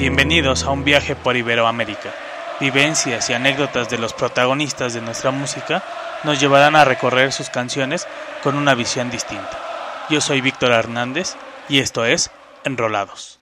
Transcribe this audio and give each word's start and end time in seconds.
Bienvenidos 0.00 0.64
a 0.64 0.70
un 0.70 0.82
viaje 0.82 1.14
por 1.14 1.36
Iberoamérica. 1.36 2.14
Vivencias 2.58 3.28
y 3.28 3.34
anécdotas 3.34 3.90
de 3.90 3.98
los 3.98 4.14
protagonistas 4.14 4.94
de 4.94 5.02
nuestra 5.02 5.30
música 5.30 5.84
nos 6.24 6.40
llevarán 6.40 6.74
a 6.74 6.86
recorrer 6.86 7.32
sus 7.32 7.50
canciones 7.50 8.08
con 8.42 8.56
una 8.56 8.74
visión 8.74 9.10
distinta. 9.10 9.60
Yo 10.08 10.22
soy 10.22 10.40
Víctor 10.40 10.72
Hernández 10.72 11.36
y 11.68 11.80
esto 11.80 12.06
es 12.06 12.30
Enrolados. 12.64 13.40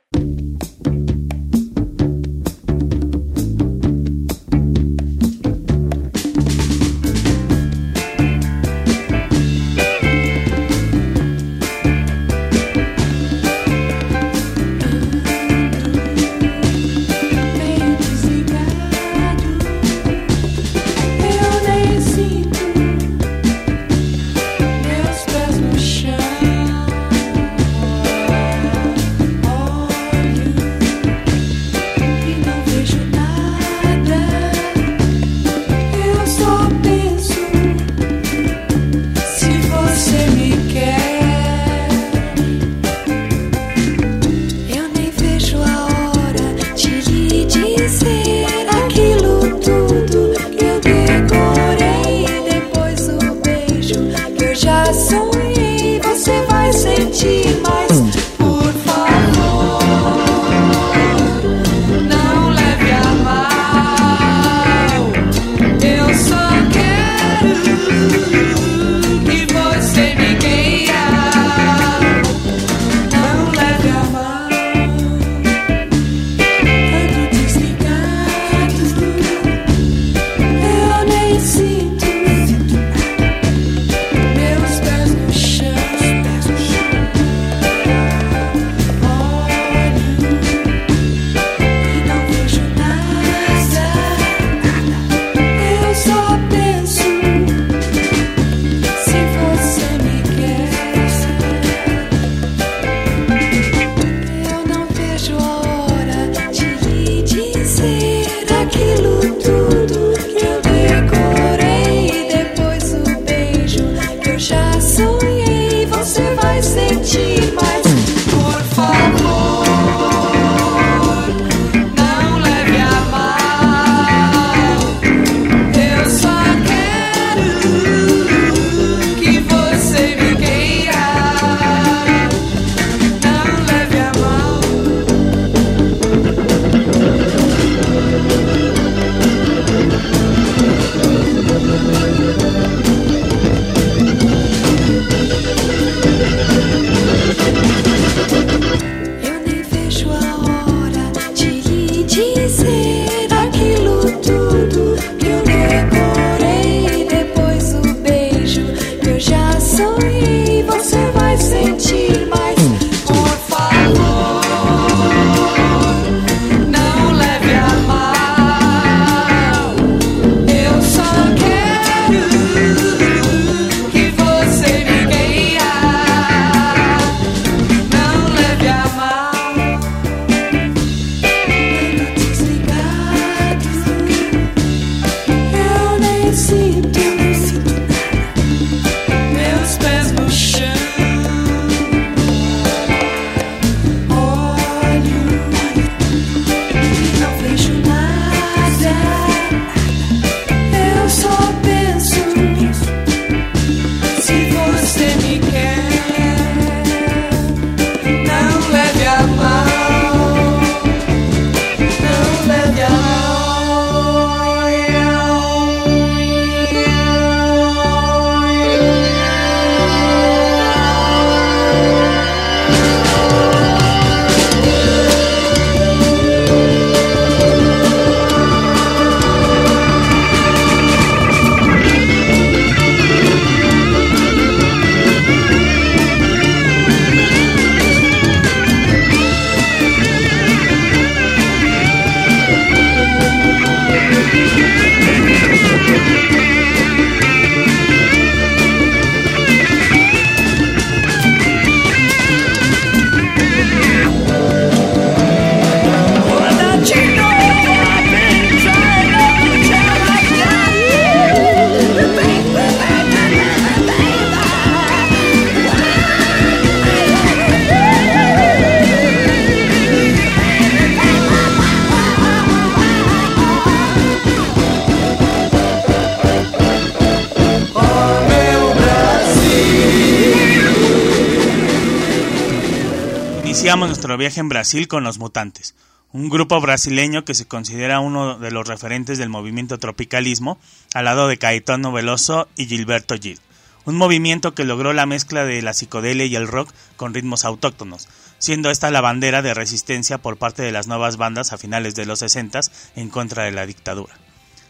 Viaje 284.18 284.40
en 284.40 284.48
Brasil 284.50 284.88
con 284.88 285.04
los 285.04 285.18
Mutantes, 285.18 285.74
un 286.12 286.28
grupo 286.28 286.60
brasileño 286.60 287.24
que 287.24 287.34
se 287.34 287.46
considera 287.46 288.00
uno 288.00 288.38
de 288.38 288.50
los 288.50 288.66
referentes 288.66 289.18
del 289.18 289.28
movimiento 289.28 289.78
tropicalismo, 289.78 290.58
al 290.94 291.04
lado 291.04 291.28
de 291.28 291.38
Caetano 291.38 291.92
Veloso 291.92 292.48
y 292.56 292.66
Gilberto 292.66 293.14
Gil. 293.16 293.40
Un 293.84 293.96
movimiento 293.96 294.54
que 294.54 294.64
logró 294.64 294.92
la 294.92 295.06
mezcla 295.06 295.44
de 295.44 295.62
la 295.62 295.72
psicodelia 295.72 296.26
y 296.26 296.36
el 296.36 296.48
rock 296.48 296.70
con 296.96 297.14
ritmos 297.14 297.44
autóctonos, 297.44 298.08
siendo 298.38 298.70
esta 298.70 298.90
la 298.90 299.00
bandera 299.00 299.40
de 299.40 299.54
resistencia 299.54 300.18
por 300.18 300.36
parte 300.36 300.62
de 300.62 300.72
las 300.72 300.86
nuevas 300.86 301.16
bandas 301.16 301.52
a 301.52 301.58
finales 301.58 301.94
de 301.94 302.04
los 302.04 302.18
60 302.18 302.60
en 302.96 303.08
contra 303.08 303.44
de 303.44 303.52
la 303.52 303.66
dictadura. 303.66 304.14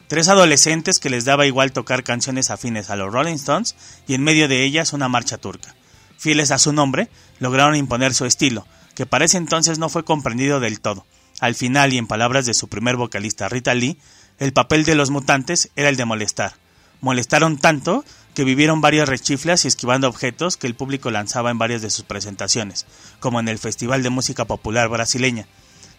Tres 0.08 0.28
adolescentes 0.28 1.00
que 1.00 1.10
les 1.10 1.24
daba 1.24 1.46
igual 1.46 1.72
tocar 1.72 2.02
canciones 2.02 2.50
afines 2.50 2.90
a 2.90 2.96
los 2.96 3.12
Rolling 3.12 3.34
Stones 3.34 3.76
y 4.06 4.14
en 4.14 4.22
medio 4.22 4.48
de 4.48 4.64
ellas 4.64 4.92
una 4.92 5.08
marcha 5.08 5.36
turca. 5.36 5.74
Fieles 6.16 6.50
a 6.50 6.58
su 6.58 6.72
nombre, 6.72 7.08
lograron 7.40 7.76
imponer 7.76 8.14
su 8.14 8.24
estilo, 8.24 8.66
que 8.98 9.06
para 9.06 9.26
entonces 9.26 9.78
no 9.78 9.88
fue 9.88 10.04
comprendido 10.04 10.58
del 10.58 10.80
todo. 10.80 11.06
Al 11.38 11.54
final, 11.54 11.92
y 11.92 11.98
en 11.98 12.08
palabras 12.08 12.46
de 12.46 12.52
su 12.52 12.66
primer 12.66 12.96
vocalista 12.96 13.48
Rita 13.48 13.72
Lee, 13.72 13.96
el 14.40 14.52
papel 14.52 14.84
de 14.84 14.96
los 14.96 15.10
mutantes 15.10 15.70
era 15.76 15.88
el 15.88 15.94
de 15.94 16.04
molestar. 16.04 16.54
Molestaron 17.00 17.58
tanto 17.58 18.04
que 18.34 18.42
vivieron 18.42 18.80
varias 18.80 19.08
rechiflas 19.08 19.64
y 19.64 19.68
esquivando 19.68 20.08
objetos 20.08 20.56
que 20.56 20.66
el 20.66 20.74
público 20.74 21.12
lanzaba 21.12 21.52
en 21.52 21.58
varias 21.58 21.80
de 21.80 21.90
sus 21.90 22.06
presentaciones, 22.06 22.86
como 23.20 23.38
en 23.38 23.46
el 23.46 23.60
Festival 23.60 24.02
de 24.02 24.10
Música 24.10 24.46
Popular 24.46 24.88
brasileña. 24.88 25.46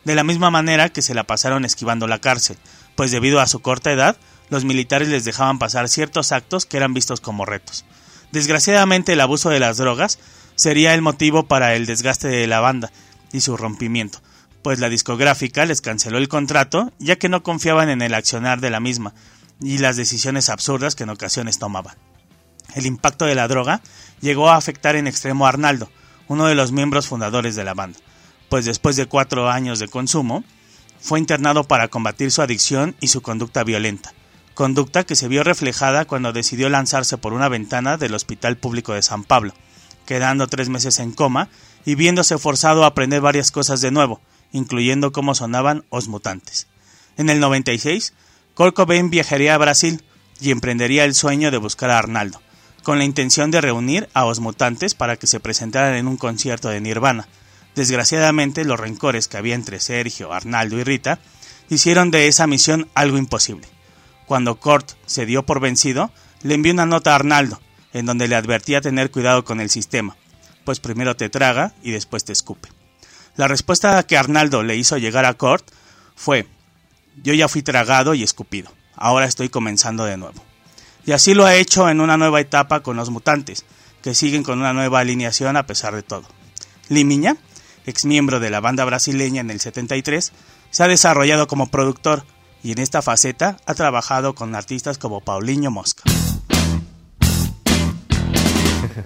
De 0.03 0.13
la 0.13 0.25
misma 0.25 0.51
manera 0.51 0.89
que 0.89 1.01
se 1.01 1.13
la 1.13 1.23
pasaron 1.23 1.63
esquivando 1.63 2.05
la 2.05 2.19
cárcel, 2.19 2.57
pues 2.97 3.11
debido 3.11 3.39
a 3.39 3.47
su 3.47 3.61
corta 3.61 3.93
edad, 3.93 4.17
los 4.49 4.65
militares 4.65 5.07
les 5.07 5.23
dejaban 5.23 5.57
pasar 5.57 5.87
ciertos 5.87 6.33
actos 6.33 6.65
que 6.65 6.75
eran 6.75 6.93
vistos 6.93 7.21
como 7.21 7.45
retos. 7.45 7.85
Desgraciadamente 8.33 9.13
el 9.13 9.21
abuso 9.21 9.49
de 9.49 9.61
las 9.61 9.77
drogas 9.77 10.19
sería 10.59 10.93
el 10.93 11.01
motivo 11.01 11.43
para 11.47 11.73
el 11.75 11.85
desgaste 11.85 12.27
de 12.27 12.45
la 12.45 12.59
banda 12.59 12.91
y 13.31 13.39
su 13.39 13.55
rompimiento, 13.55 14.19
pues 14.61 14.79
la 14.79 14.89
discográfica 14.89 15.65
les 15.65 15.79
canceló 15.79 16.17
el 16.17 16.27
contrato 16.27 16.91
ya 16.99 17.15
que 17.15 17.29
no 17.29 17.43
confiaban 17.43 17.87
en 17.87 18.01
el 18.01 18.13
accionar 18.13 18.59
de 18.59 18.69
la 18.69 18.81
misma 18.81 19.13
y 19.61 19.77
las 19.77 19.95
decisiones 19.95 20.49
absurdas 20.49 20.95
que 20.95 21.03
en 21.03 21.11
ocasiones 21.11 21.59
tomaban. 21.59 21.95
El 22.75 22.87
impacto 22.87 23.23
de 23.23 23.35
la 23.35 23.47
droga 23.47 23.79
llegó 24.19 24.49
a 24.49 24.57
afectar 24.57 24.97
en 24.97 25.07
extremo 25.07 25.45
a 25.45 25.49
Arnaldo, 25.49 25.89
uno 26.27 26.45
de 26.45 26.55
los 26.55 26.73
miembros 26.73 27.07
fundadores 27.07 27.55
de 27.55 27.63
la 27.63 27.73
banda, 27.73 27.97
pues 28.49 28.65
después 28.65 28.97
de 28.97 29.05
cuatro 29.05 29.49
años 29.49 29.79
de 29.79 29.87
consumo, 29.87 30.43
fue 30.99 31.19
internado 31.19 31.63
para 31.63 31.87
combatir 31.87 32.31
su 32.31 32.41
adicción 32.41 32.97
y 32.99 33.07
su 33.07 33.21
conducta 33.21 33.63
violenta, 33.63 34.11
conducta 34.55 35.05
que 35.05 35.15
se 35.15 35.29
vio 35.29 35.45
reflejada 35.45 36.03
cuando 36.03 36.33
decidió 36.33 36.67
lanzarse 36.67 37.17
por 37.17 37.31
una 37.31 37.47
ventana 37.47 37.95
del 37.95 38.13
Hospital 38.13 38.57
Público 38.57 38.93
de 38.93 39.03
San 39.03 39.23
Pablo, 39.23 39.53
quedando 40.09 40.47
tres 40.47 40.69
meses 40.69 40.97
en 40.97 41.11
coma 41.11 41.49
y 41.85 41.93
viéndose 41.93 42.39
forzado 42.39 42.83
a 42.83 42.87
aprender 42.87 43.21
varias 43.21 43.51
cosas 43.51 43.79
de 43.79 43.91
nuevo, 43.91 44.19
incluyendo 44.51 45.11
cómo 45.11 45.35
sonaban 45.35 45.85
os 45.89 46.07
mutantes. 46.07 46.65
En 47.15 47.29
el 47.29 47.39
96, 47.39 48.13
Kurt 48.55 48.73
Cobain 48.73 49.11
viajaría 49.11 49.53
a 49.53 49.59
Brasil 49.59 50.01
y 50.41 50.49
emprendería 50.49 51.05
el 51.05 51.13
sueño 51.13 51.51
de 51.51 51.59
buscar 51.59 51.91
a 51.91 51.99
Arnaldo, 51.99 52.41
con 52.81 52.97
la 52.97 53.03
intención 53.03 53.51
de 53.51 53.61
reunir 53.61 54.09
a 54.15 54.25
os 54.25 54.39
mutantes 54.39 54.95
para 54.95 55.15
que 55.15 55.27
se 55.27 55.39
presentaran 55.39 55.93
en 55.93 56.07
un 56.07 56.17
concierto 56.17 56.69
de 56.69 56.81
Nirvana. 56.81 57.27
Desgraciadamente, 57.75 58.65
los 58.65 58.79
rencores 58.79 59.27
que 59.27 59.37
había 59.37 59.53
entre 59.53 59.79
Sergio, 59.79 60.33
Arnaldo 60.33 60.79
y 60.79 60.83
Rita 60.83 61.19
hicieron 61.69 62.09
de 62.09 62.27
esa 62.27 62.47
misión 62.47 62.89
algo 62.95 63.19
imposible. 63.19 63.67
Cuando 64.25 64.59
Kurt 64.59 64.93
se 65.05 65.27
dio 65.27 65.45
por 65.45 65.59
vencido, 65.59 66.09
le 66.41 66.55
envió 66.55 66.73
una 66.73 66.87
nota 66.87 67.11
a 67.11 67.15
Arnaldo, 67.15 67.61
en 67.93 68.05
donde 68.05 68.27
le 68.27 68.35
advertía 68.35 68.81
tener 68.81 69.11
cuidado 69.11 69.43
con 69.43 69.59
el 69.59 69.69
sistema, 69.69 70.15
pues 70.65 70.79
primero 70.79 71.15
te 71.15 71.29
traga 71.29 71.73
y 71.83 71.91
después 71.91 72.23
te 72.23 72.33
escupe. 72.33 72.69
La 73.35 73.47
respuesta 73.47 74.03
que 74.03 74.17
Arnaldo 74.17 74.63
le 74.63 74.75
hizo 74.75 74.97
llegar 74.97 75.25
a 75.25 75.33
Kurt 75.33 75.65
fue, 76.15 76.47
yo 77.23 77.33
ya 77.33 77.47
fui 77.47 77.63
tragado 77.63 78.13
y 78.13 78.23
escupido, 78.23 78.71
ahora 78.95 79.25
estoy 79.25 79.49
comenzando 79.49 80.05
de 80.05 80.17
nuevo. 80.17 80.43
Y 81.05 81.11
así 81.11 81.33
lo 81.33 81.45
ha 81.45 81.55
hecho 81.55 81.89
en 81.89 82.01
una 82.01 82.17
nueva 82.17 82.41
etapa 82.41 82.81
con 82.81 82.97
los 82.97 83.09
mutantes, 83.09 83.65
que 84.01 84.15
siguen 84.15 84.43
con 84.43 84.59
una 84.59 84.73
nueva 84.73 84.99
alineación 84.99 85.57
a 85.57 85.65
pesar 85.65 85.95
de 85.95 86.03
todo. 86.03 86.25
Limiña, 86.89 87.37
ex 87.85 88.05
miembro 88.05 88.39
de 88.39 88.49
la 88.49 88.59
banda 88.59 88.85
brasileña 88.85 89.41
en 89.41 89.49
el 89.49 89.59
73, 89.59 90.31
se 90.69 90.83
ha 90.83 90.87
desarrollado 90.87 91.47
como 91.47 91.71
productor 91.71 92.25
y 92.63 92.71
en 92.71 92.79
esta 92.79 93.01
faceta 93.01 93.57
ha 93.65 93.73
trabajado 93.73 94.35
con 94.35 94.55
artistas 94.55 94.97
como 94.97 95.21
Paulinho 95.21 95.71
Mosca. 95.71 96.03
Os 98.99 99.05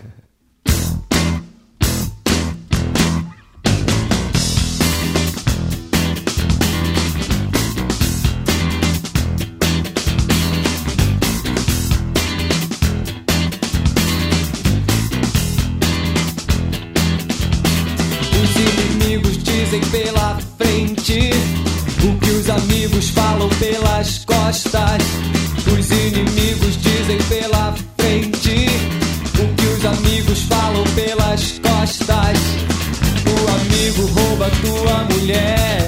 inimigos 18.55 19.37
dizem 19.43 19.81
pela 19.91 20.39
frente 20.57 21.29
o 22.03 22.19
que 22.19 22.29
os 22.31 22.49
amigos 22.49 23.09
falam 23.09 23.47
pelas 23.59 24.25
costas. 24.25 25.03
yeah. 35.25 35.82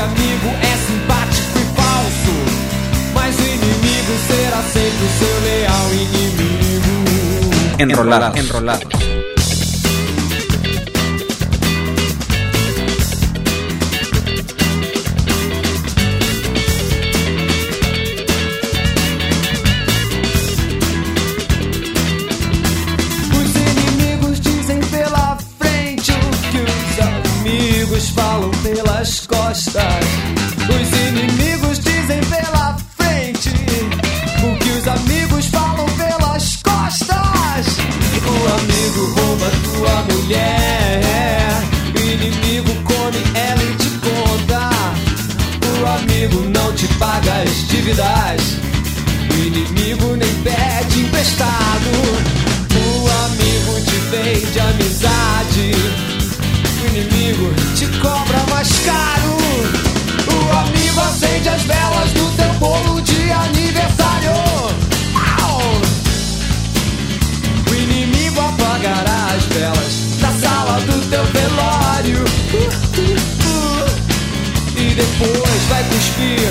Amigo 0.00 0.48
é 0.62 0.76
simpático 0.78 1.58
e 1.58 1.64
falso. 1.76 2.34
Mas 3.12 3.36
o 3.36 3.42
inimigo 3.42 4.12
será 4.26 4.62
sempre 4.62 5.04
o 5.04 5.10
seu 5.18 5.40
leal 5.42 5.92
inimigo. 5.92 6.92
Enrolados. 7.78 8.40
Enrolados. 8.40 9.09
As 29.00 29.26
costas. 29.26 30.29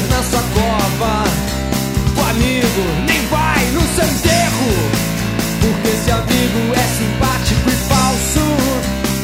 na 0.09 0.23
sua 0.23 0.43
cova, 0.53 1.23
O 2.17 2.29
amigo 2.29 2.83
nem 3.07 3.25
vai 3.27 3.65
no 3.71 3.81
seu 3.95 4.05
enterro, 4.05 4.71
porque 5.61 5.87
esse 5.89 6.11
amigo 6.11 6.73
é 6.73 6.85
simpático 6.97 7.69
e 7.69 7.75
falso. 7.87 8.45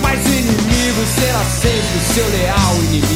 Mas 0.01 0.25
o 0.25 0.29
inimigo 0.29 1.01
será 1.15 1.43
sempre 1.43 1.97
o 1.97 2.13
seu 2.13 2.29
leal 2.29 2.75
inimigo. 2.83 3.14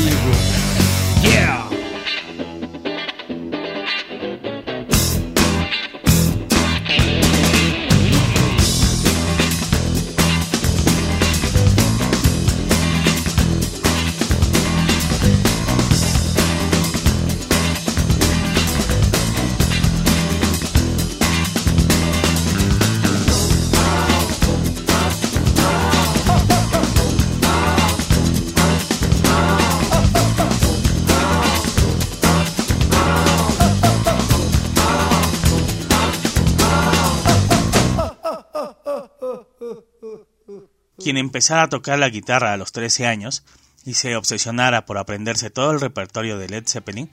Quien 41.09 41.17
empezara 41.17 41.63
a 41.63 41.69
tocar 41.69 41.97
la 41.97 42.09
guitarra 42.09 42.53
a 42.53 42.57
los 42.57 42.71
13 42.71 43.07
años 43.07 43.43
y 43.83 43.95
se 43.95 44.15
obsesionara 44.15 44.85
por 44.85 44.99
aprenderse 44.99 45.49
todo 45.49 45.71
el 45.71 45.81
repertorio 45.81 46.37
de 46.37 46.47
Led 46.47 46.67
Zeppelin, 46.67 47.09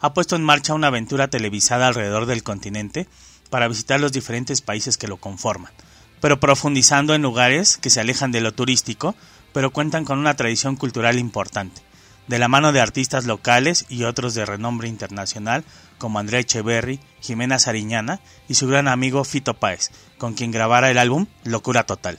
ha 0.00 0.14
puesto 0.14 0.34
en 0.34 0.42
marcha 0.42 0.74
una 0.74 0.88
aventura 0.88 1.28
televisada 1.28 1.86
alrededor 1.86 2.26
del 2.26 2.42
continente 2.42 3.06
para 3.48 3.68
visitar 3.68 4.00
los 4.00 4.10
diferentes 4.10 4.62
países 4.62 4.98
que 4.98 5.06
lo 5.06 5.18
conforman, 5.18 5.70
pero 6.20 6.40
profundizando 6.40 7.14
en 7.14 7.22
lugares 7.22 7.76
que 7.76 7.88
se 7.88 8.00
alejan 8.00 8.32
de 8.32 8.40
lo 8.40 8.52
turístico, 8.52 9.14
pero 9.52 9.70
cuentan 9.70 10.04
con 10.04 10.18
una 10.18 10.34
tradición 10.34 10.74
cultural 10.74 11.16
importante, 11.16 11.82
de 12.26 12.40
la 12.40 12.48
mano 12.48 12.72
de 12.72 12.80
artistas 12.80 13.26
locales 13.26 13.86
y 13.88 14.02
otros 14.02 14.34
de 14.34 14.44
renombre 14.44 14.88
internacional 14.88 15.62
como 15.98 16.18
Andrea 16.18 16.40
Echeverry, 16.40 16.98
Jimena 17.20 17.60
Sariñana 17.60 18.18
y 18.48 18.54
su 18.54 18.66
gran 18.66 18.88
amigo 18.88 19.22
Fito 19.22 19.54
Páez, 19.54 19.92
con 20.18 20.34
quien 20.34 20.50
grabara 20.50 20.90
el 20.90 20.98
álbum 20.98 21.26
Locura 21.44 21.86
Total. 21.86 22.18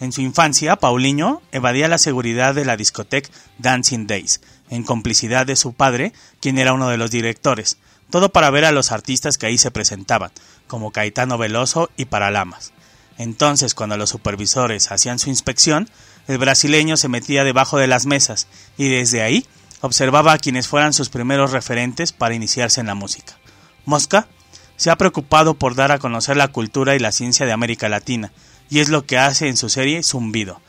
En 0.00 0.12
su 0.12 0.20
infancia, 0.20 0.76
Paulinho 0.76 1.42
evadía 1.50 1.88
la 1.88 1.98
seguridad 1.98 2.54
de 2.54 2.64
la 2.64 2.76
discoteca 2.76 3.30
Dancing 3.58 4.06
Days, 4.06 4.40
en 4.70 4.84
complicidad 4.84 5.46
de 5.46 5.56
su 5.56 5.72
padre, 5.72 6.12
quien 6.40 6.58
era 6.58 6.72
uno 6.72 6.88
de 6.88 6.98
los 6.98 7.10
directores, 7.10 7.78
todo 8.10 8.28
para 8.30 8.50
ver 8.50 8.64
a 8.64 8.72
los 8.72 8.92
artistas 8.92 9.38
que 9.38 9.46
ahí 9.46 9.58
se 9.58 9.70
presentaban, 9.70 10.30
como 10.66 10.92
Caetano 10.92 11.36
Veloso 11.36 11.90
y 11.96 12.04
Paralamas. 12.04 12.72
Entonces, 13.18 13.74
cuando 13.74 13.96
los 13.96 14.10
supervisores 14.10 14.92
hacían 14.92 15.18
su 15.18 15.30
inspección, 15.30 15.90
el 16.28 16.38
brasileño 16.38 16.96
se 16.96 17.08
metía 17.08 17.42
debajo 17.42 17.78
de 17.78 17.88
las 17.88 18.06
mesas 18.06 18.46
y 18.76 18.88
desde 18.88 19.22
ahí 19.22 19.44
observaba 19.80 20.32
a 20.32 20.38
quienes 20.38 20.68
fueran 20.68 20.92
sus 20.92 21.08
primeros 21.08 21.50
referentes 21.50 22.12
para 22.12 22.34
iniciarse 22.34 22.80
en 22.80 22.86
la 22.86 22.94
música. 22.94 23.36
Mosca 23.84 24.28
se 24.76 24.90
ha 24.90 24.96
preocupado 24.96 25.54
por 25.54 25.74
dar 25.74 25.90
a 25.90 25.98
conocer 25.98 26.36
la 26.36 26.48
cultura 26.48 26.94
y 26.94 27.00
la 27.00 27.10
ciencia 27.10 27.46
de 27.46 27.52
América 27.52 27.88
Latina, 27.88 28.32
y 28.70 28.80
es 28.80 28.88
lo 28.88 29.04
que 29.04 29.18
hace 29.18 29.48
en 29.48 29.56
su 29.56 29.68
serie 29.68 30.02
Zumbido, 30.02 30.60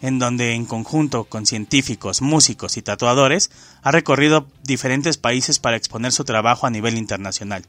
en 0.00 0.18
donde 0.18 0.54
en 0.54 0.66
conjunto 0.66 1.24
con 1.24 1.46
científicos, 1.46 2.22
músicos 2.22 2.76
y 2.76 2.82
tatuadores 2.82 3.50
ha 3.82 3.90
recorrido 3.90 4.46
diferentes 4.62 5.16
países 5.16 5.58
para 5.58 5.76
exponer 5.76 6.12
su 6.12 6.24
trabajo 6.24 6.66
a 6.66 6.70
nivel 6.70 6.96
internacional. 6.96 7.64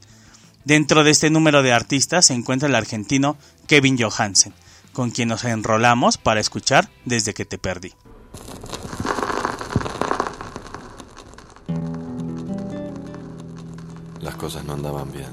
Dentro 0.64 1.04
de 1.04 1.10
este 1.10 1.30
número 1.30 1.62
de 1.62 1.72
artistas 1.72 2.26
se 2.26 2.34
encuentra 2.34 2.68
el 2.68 2.74
argentino 2.74 3.36
Kevin 3.66 3.98
Johansen, 3.98 4.52
con 4.92 5.10
quien 5.10 5.28
nos 5.28 5.44
enrolamos 5.44 6.18
para 6.18 6.40
escuchar 6.40 6.90
Desde 7.04 7.34
que 7.34 7.44
te 7.44 7.58
perdí. 7.58 7.94
Las 14.20 14.34
cosas 14.36 14.64
no 14.64 14.74
andaban 14.74 15.10
bien. 15.12 15.30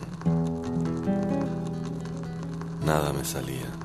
Nada 2.85 3.11
me 3.11 3.25
salía. 3.25 3.76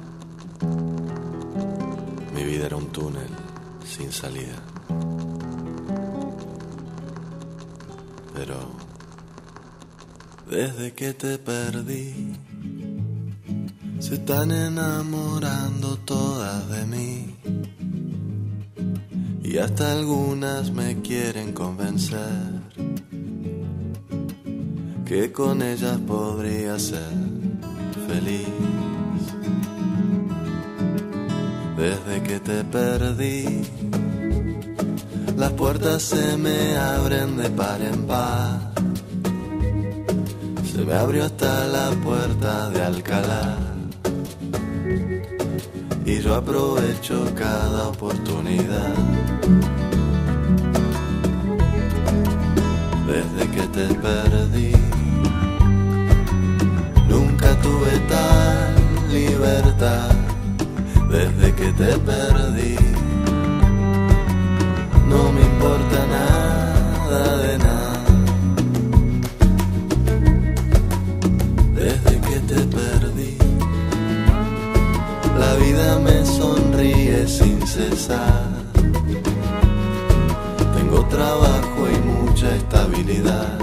Mi 2.43 2.49
vida 2.49 2.67
era 2.67 2.77
un 2.77 2.87
túnel 2.87 3.31
sin 3.85 4.11
salida. 4.11 4.59
Pero 8.35 8.57
desde 10.51 10.93
que 10.93 11.13
te 11.13 11.39
perdí, 11.39 12.33
se 14.01 14.15
están 14.15 14.51
enamorando 14.51 15.99
todas 15.99 16.69
de 16.69 16.85
mí. 16.85 17.37
Y 19.45 19.59
hasta 19.59 19.93
algunas 19.93 20.73
me 20.73 21.01
quieren 21.01 21.53
convencer 21.53 22.43
que 25.07 25.31
con 25.31 25.63
ellas 25.63 25.99
podría 26.09 26.77
ser 26.81 27.13
feliz. 28.09 28.49
Desde 31.83 32.23
que 32.23 32.39
te 32.39 32.63
perdí, 32.63 33.61
las 35.37 35.51
puertas 35.55 36.01
se 36.01 36.37
me 36.37 36.77
abren 36.77 37.37
de 37.37 37.51
par 37.51 37.83
en 37.83 38.07
par. 38.07 38.73
Se 40.73 40.85
me 40.85 40.95
abrió 40.95 41.25
hasta 41.25 41.67
la 41.67 41.91
puerta 42.05 42.71
de 42.71 42.83
Alcalá. 42.83 43.57
Y 46.07 46.21
yo 46.21 46.37
aprovecho 46.37 47.17
cada 47.35 47.89
oportunidad. 47.89 48.95
Desde 53.09 53.51
que 53.55 53.63
te 53.77 53.95
perdí, 53.95 54.73
nunca 57.09 57.61
tuve 57.61 57.93
tal 58.09 58.77
libertad. 59.11 60.22
Desde 61.13 61.55
que 61.55 61.71
te 61.73 61.99
perdí, 61.99 62.75
no 65.11 65.31
me 65.31 65.43
importa 65.43 66.07
nada 66.07 67.37
de 67.37 67.59
nada. 67.59 68.05
Desde 71.75 72.19
que 72.19 72.41
te 72.51 72.61
perdí, 72.79 73.37
la 75.39 75.55
vida 75.57 75.99
me 75.99 76.25
sonríe 76.25 77.29
sin 77.29 77.61
cesar. 77.67 78.49
Tengo 80.75 81.05
trabajo 81.11 81.81
y 81.95 81.99
mucha 82.09 82.57
estabilidad. 82.57 83.59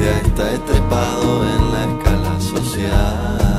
Ya 0.00 0.18
está 0.24 0.52
estrepado 0.52 1.44
en 1.52 1.72
la 1.72 1.82
escala 1.90 2.40
social. 2.40 3.49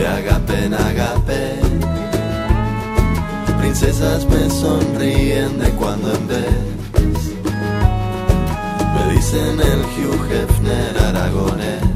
De 0.00 0.06
agape 0.06 0.64
en 0.64 0.72
agape, 0.72 1.60
princesas 3.58 4.26
me 4.30 4.48
sonríen 4.48 5.58
de 5.58 5.68
cuando 5.72 6.14
en 6.14 6.26
vez. 6.26 7.34
Me 8.94 9.12
dicen 9.12 9.60
el 9.60 9.80
Hugh 9.92 10.32
Hefner 10.32 10.96
aragonés. 10.96 11.89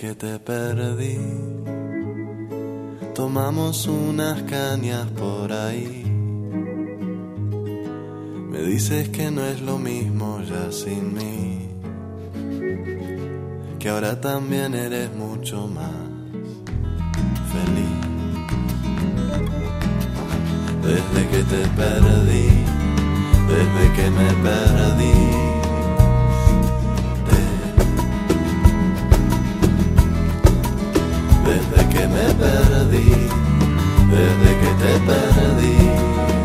Que 0.00 0.14
te 0.14 0.38
perdí 0.38 1.18
tomamos 3.14 3.86
unas 3.86 4.42
cañas 4.44 5.06
por 5.08 5.52
ahí. 5.52 6.04
Me 8.50 8.62
dices 8.62 9.10
que 9.10 9.30
no 9.30 9.44
es 9.44 9.60
lo 9.60 9.76
mismo 9.76 10.40
ya 10.40 10.72
sin 10.72 11.12
mí, 11.12 11.68
que 13.78 13.90
ahora 13.90 14.18
también 14.18 14.72
eres 14.72 15.14
mucho 15.14 15.66
más 15.66 16.00
feliz. 17.52 18.00
Desde 20.82 21.28
que 21.30 21.42
te 21.52 21.62
perdí, 21.76 22.48
desde 23.52 23.84
que 23.96 24.10
me 24.10 24.32
perdí. 24.48 25.59
Desde 31.50 31.88
que 31.88 32.06
me 32.06 32.26
perdí, 32.34 33.10
desde 34.14 34.50
que 34.60 34.70
te 34.82 34.92
perdí. 35.08 36.39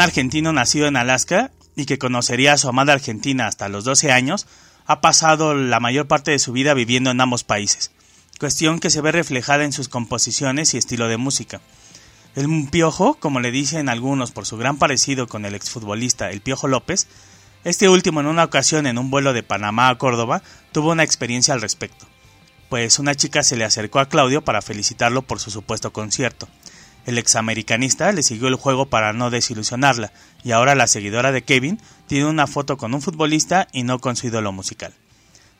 Un 0.00 0.04
argentino 0.04 0.50
nacido 0.54 0.86
en 0.86 0.96
Alaska 0.96 1.50
y 1.76 1.84
que 1.84 1.98
conocería 1.98 2.54
a 2.54 2.56
su 2.56 2.70
amada 2.70 2.94
Argentina 2.94 3.46
hasta 3.46 3.68
los 3.68 3.84
12 3.84 4.10
años, 4.10 4.46
ha 4.86 5.02
pasado 5.02 5.52
la 5.52 5.78
mayor 5.78 6.06
parte 6.06 6.30
de 6.30 6.38
su 6.38 6.52
vida 6.52 6.72
viviendo 6.72 7.10
en 7.10 7.20
ambos 7.20 7.44
países, 7.44 7.90
cuestión 8.38 8.80
que 8.80 8.88
se 8.88 9.02
ve 9.02 9.12
reflejada 9.12 9.62
en 9.62 9.74
sus 9.74 9.90
composiciones 9.90 10.72
y 10.72 10.78
estilo 10.78 11.06
de 11.08 11.18
música. 11.18 11.60
El 12.34 12.48
Piojo, 12.70 13.16
como 13.16 13.40
le 13.40 13.50
dicen 13.50 13.90
algunos 13.90 14.30
por 14.30 14.46
su 14.46 14.56
gran 14.56 14.78
parecido 14.78 15.26
con 15.26 15.44
el 15.44 15.54
exfutbolista 15.54 16.30
El 16.30 16.40
Piojo 16.40 16.66
López, 16.66 17.06
este 17.64 17.90
último 17.90 18.20
en 18.20 18.26
una 18.26 18.44
ocasión 18.44 18.86
en 18.86 18.96
un 18.96 19.10
vuelo 19.10 19.34
de 19.34 19.42
Panamá 19.42 19.90
a 19.90 19.98
Córdoba 19.98 20.42
tuvo 20.72 20.92
una 20.92 21.02
experiencia 21.02 21.52
al 21.52 21.60
respecto, 21.60 22.06
pues 22.70 22.98
una 22.98 23.14
chica 23.14 23.42
se 23.42 23.58
le 23.58 23.66
acercó 23.66 23.98
a 23.98 24.08
Claudio 24.08 24.42
para 24.42 24.62
felicitarlo 24.62 25.20
por 25.20 25.40
su 25.40 25.50
supuesto 25.50 25.92
concierto. 25.92 26.48
El 27.10 27.18
examericanista 27.18 28.12
le 28.12 28.22
siguió 28.22 28.46
el 28.46 28.54
juego 28.54 28.86
para 28.86 29.12
no 29.12 29.30
desilusionarla, 29.30 30.12
y 30.44 30.52
ahora 30.52 30.76
la 30.76 30.86
seguidora 30.86 31.32
de 31.32 31.42
Kevin 31.42 31.80
tiene 32.06 32.26
una 32.26 32.46
foto 32.46 32.76
con 32.76 32.94
un 32.94 33.02
futbolista 33.02 33.66
y 33.72 33.82
no 33.82 33.98
con 33.98 34.14
su 34.14 34.28
ídolo 34.28 34.52
musical. 34.52 34.94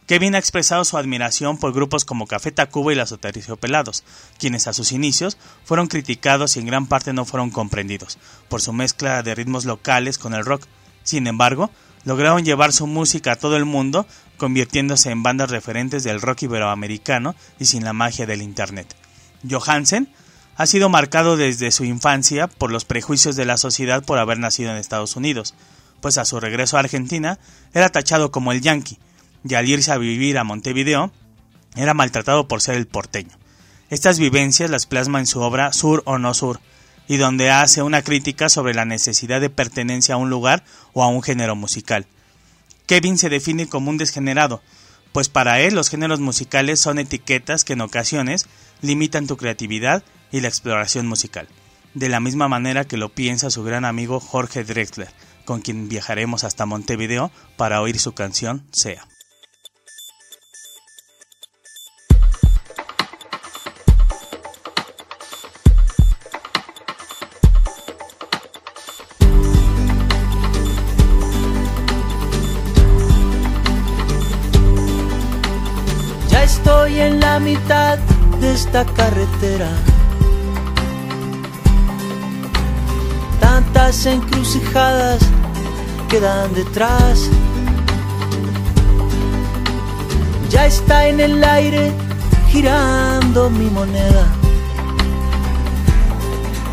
Kevin 0.06 0.36
ha 0.36 0.38
expresado 0.38 0.84
su 0.84 0.96
admiración 0.96 1.58
por 1.58 1.72
grupos 1.72 2.04
como 2.04 2.28
Café 2.28 2.52
Tacuba 2.52 2.92
y 2.92 2.94
los 2.94 3.10
Aterciopelados, 3.10 4.04
quienes 4.38 4.68
a 4.68 4.72
sus 4.72 4.92
inicios 4.92 5.38
fueron 5.64 5.88
criticados 5.88 6.54
y 6.54 6.60
en 6.60 6.66
gran 6.66 6.86
parte 6.86 7.12
no 7.12 7.24
fueron 7.24 7.50
comprendidos, 7.50 8.18
por 8.48 8.62
su 8.62 8.72
mezcla 8.72 9.24
de 9.24 9.34
ritmos 9.34 9.64
locales 9.64 10.18
con 10.18 10.34
el 10.34 10.44
rock. 10.44 10.62
Sin 11.02 11.26
embargo, 11.26 11.72
lograron 12.04 12.44
llevar 12.44 12.72
su 12.72 12.86
música 12.86 13.32
a 13.32 13.36
todo 13.36 13.56
el 13.56 13.64
mundo, 13.64 14.06
convirtiéndose 14.36 15.10
en 15.10 15.24
bandas 15.24 15.50
referentes 15.50 16.04
del 16.04 16.20
rock 16.20 16.42
iberoamericano 16.42 17.34
y 17.58 17.64
sin 17.64 17.82
la 17.82 17.92
magia 17.92 18.24
del 18.24 18.40
Internet. 18.40 18.94
Johansen 19.50 20.08
ha 20.60 20.66
sido 20.66 20.90
marcado 20.90 21.38
desde 21.38 21.70
su 21.70 21.86
infancia 21.86 22.46
por 22.46 22.70
los 22.70 22.84
prejuicios 22.84 23.34
de 23.34 23.46
la 23.46 23.56
sociedad 23.56 24.04
por 24.04 24.18
haber 24.18 24.38
nacido 24.38 24.70
en 24.70 24.76
Estados 24.76 25.16
Unidos, 25.16 25.54
pues 26.02 26.18
a 26.18 26.26
su 26.26 26.38
regreso 26.38 26.76
a 26.76 26.80
Argentina 26.80 27.38
era 27.72 27.88
tachado 27.88 28.30
como 28.30 28.52
el 28.52 28.60
yankee, 28.60 28.98
y 29.42 29.54
al 29.54 29.66
irse 29.66 29.90
a 29.90 29.96
vivir 29.96 30.36
a 30.36 30.44
Montevideo 30.44 31.12
era 31.76 31.94
maltratado 31.94 32.46
por 32.46 32.60
ser 32.60 32.74
el 32.74 32.86
porteño. 32.86 33.38
Estas 33.88 34.18
vivencias 34.18 34.68
las 34.68 34.84
plasma 34.84 35.18
en 35.18 35.26
su 35.26 35.40
obra 35.40 35.72
Sur 35.72 36.02
o 36.04 36.18
no 36.18 36.34
Sur, 36.34 36.60
y 37.08 37.16
donde 37.16 37.50
hace 37.50 37.80
una 37.80 38.02
crítica 38.02 38.50
sobre 38.50 38.74
la 38.74 38.84
necesidad 38.84 39.40
de 39.40 39.48
pertenencia 39.48 40.16
a 40.16 40.18
un 40.18 40.28
lugar 40.28 40.62
o 40.92 41.02
a 41.02 41.08
un 41.08 41.22
género 41.22 41.56
musical. 41.56 42.04
Kevin 42.84 43.16
se 43.16 43.30
define 43.30 43.66
como 43.66 43.88
un 43.88 43.96
desgenerado, 43.96 44.60
pues 45.12 45.30
para 45.30 45.60
él 45.60 45.74
los 45.74 45.88
géneros 45.88 46.20
musicales 46.20 46.80
son 46.80 46.98
etiquetas 46.98 47.64
que 47.64 47.72
en 47.72 47.80
ocasiones 47.80 48.44
limitan 48.82 49.26
tu 49.26 49.38
creatividad 49.38 50.04
y 50.32 50.40
la 50.40 50.48
exploración 50.48 51.06
musical, 51.06 51.48
de 51.94 52.08
la 52.08 52.20
misma 52.20 52.48
manera 52.48 52.84
que 52.84 52.96
lo 52.96 53.08
piensa 53.08 53.50
su 53.50 53.62
gran 53.62 53.84
amigo 53.84 54.20
Jorge 54.20 54.64
Drexler, 54.64 55.10
con 55.44 55.60
quien 55.60 55.88
viajaremos 55.88 56.44
hasta 56.44 56.66
Montevideo 56.66 57.30
para 57.56 57.80
oír 57.80 57.98
su 57.98 58.12
canción 58.12 58.64
Sea. 58.70 59.06
Ya 76.28 76.44
estoy 76.44 77.00
en 77.00 77.18
la 77.18 77.40
mitad 77.40 77.98
de 78.40 78.54
esta 78.54 78.84
carretera. 78.94 79.68
Tantas 83.40 84.06
encrucijadas 84.06 85.20
quedan 86.08 86.52
detrás. 86.54 87.28
Ya 90.50 90.66
está 90.66 91.06
en 91.06 91.20
el 91.20 91.42
aire 91.42 91.92
girando 92.50 93.50
mi 93.50 93.68
moneda. 93.70 94.26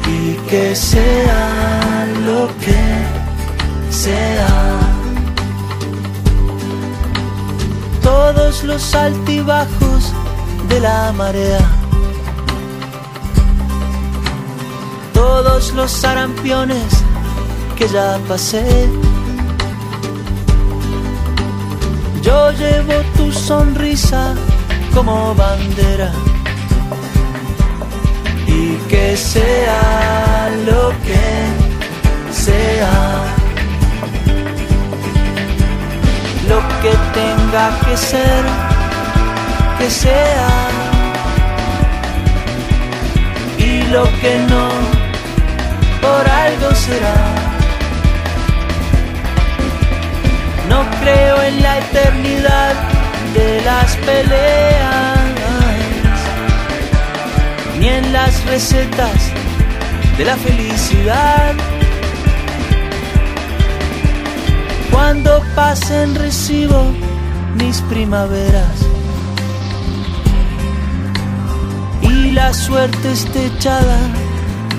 Y 0.08 0.34
que 0.50 0.76
sea 0.76 2.06
lo 2.26 2.48
que 2.60 2.84
sea. 3.90 4.88
todos 8.08 8.64
los 8.64 8.96
altibajos 8.96 10.14
de 10.70 10.80
la 10.80 11.12
marea, 11.12 11.60
todos 15.44 15.72
los 15.74 15.92
sarampiones 15.92 16.92
que 17.78 17.88
ya 17.88 18.20
pasé. 18.28 18.66
Yo 22.24 22.52
llevo 22.62 22.96
tu 23.16 23.32
sonrisa 23.32 24.34
como 24.96 25.36
bandera 25.36 26.12
y 28.48 28.78
que 28.90 29.16
sea 29.16 30.50
lo 30.66 30.90
que 31.08 31.28
sea. 32.32 32.96
lo 36.52 36.60
que 36.82 36.94
tenga 37.20 37.66
que 37.86 37.96
ser, 37.98 38.44
que 39.78 39.90
sea. 40.04 40.50
Y 43.60 43.82
lo 43.94 44.04
que 44.22 44.34
no, 44.50 44.97
por 46.02 46.30
algo 46.30 46.76
será. 46.76 47.16
No 50.70 50.86
creo 51.02 51.42
en 51.44 51.64
la 51.64 51.78
eternidad 51.80 52.74
de 53.34 53.62
las 53.62 53.96
peleas, 53.98 55.20
ni 57.80 57.88
en 57.88 58.14
las 58.14 58.46
recetas 58.46 59.32
de 60.18 60.26
la 60.26 60.36
felicidad. 60.36 61.54
Cuando 64.92 65.44
pasen 65.56 66.16
recibo 66.16 66.92
mis 67.56 67.82
primaveras 67.82 68.78
y 72.02 72.32
la 72.32 72.54
suerte 72.54 73.12
esté 73.12 73.46
echada 73.46 74.00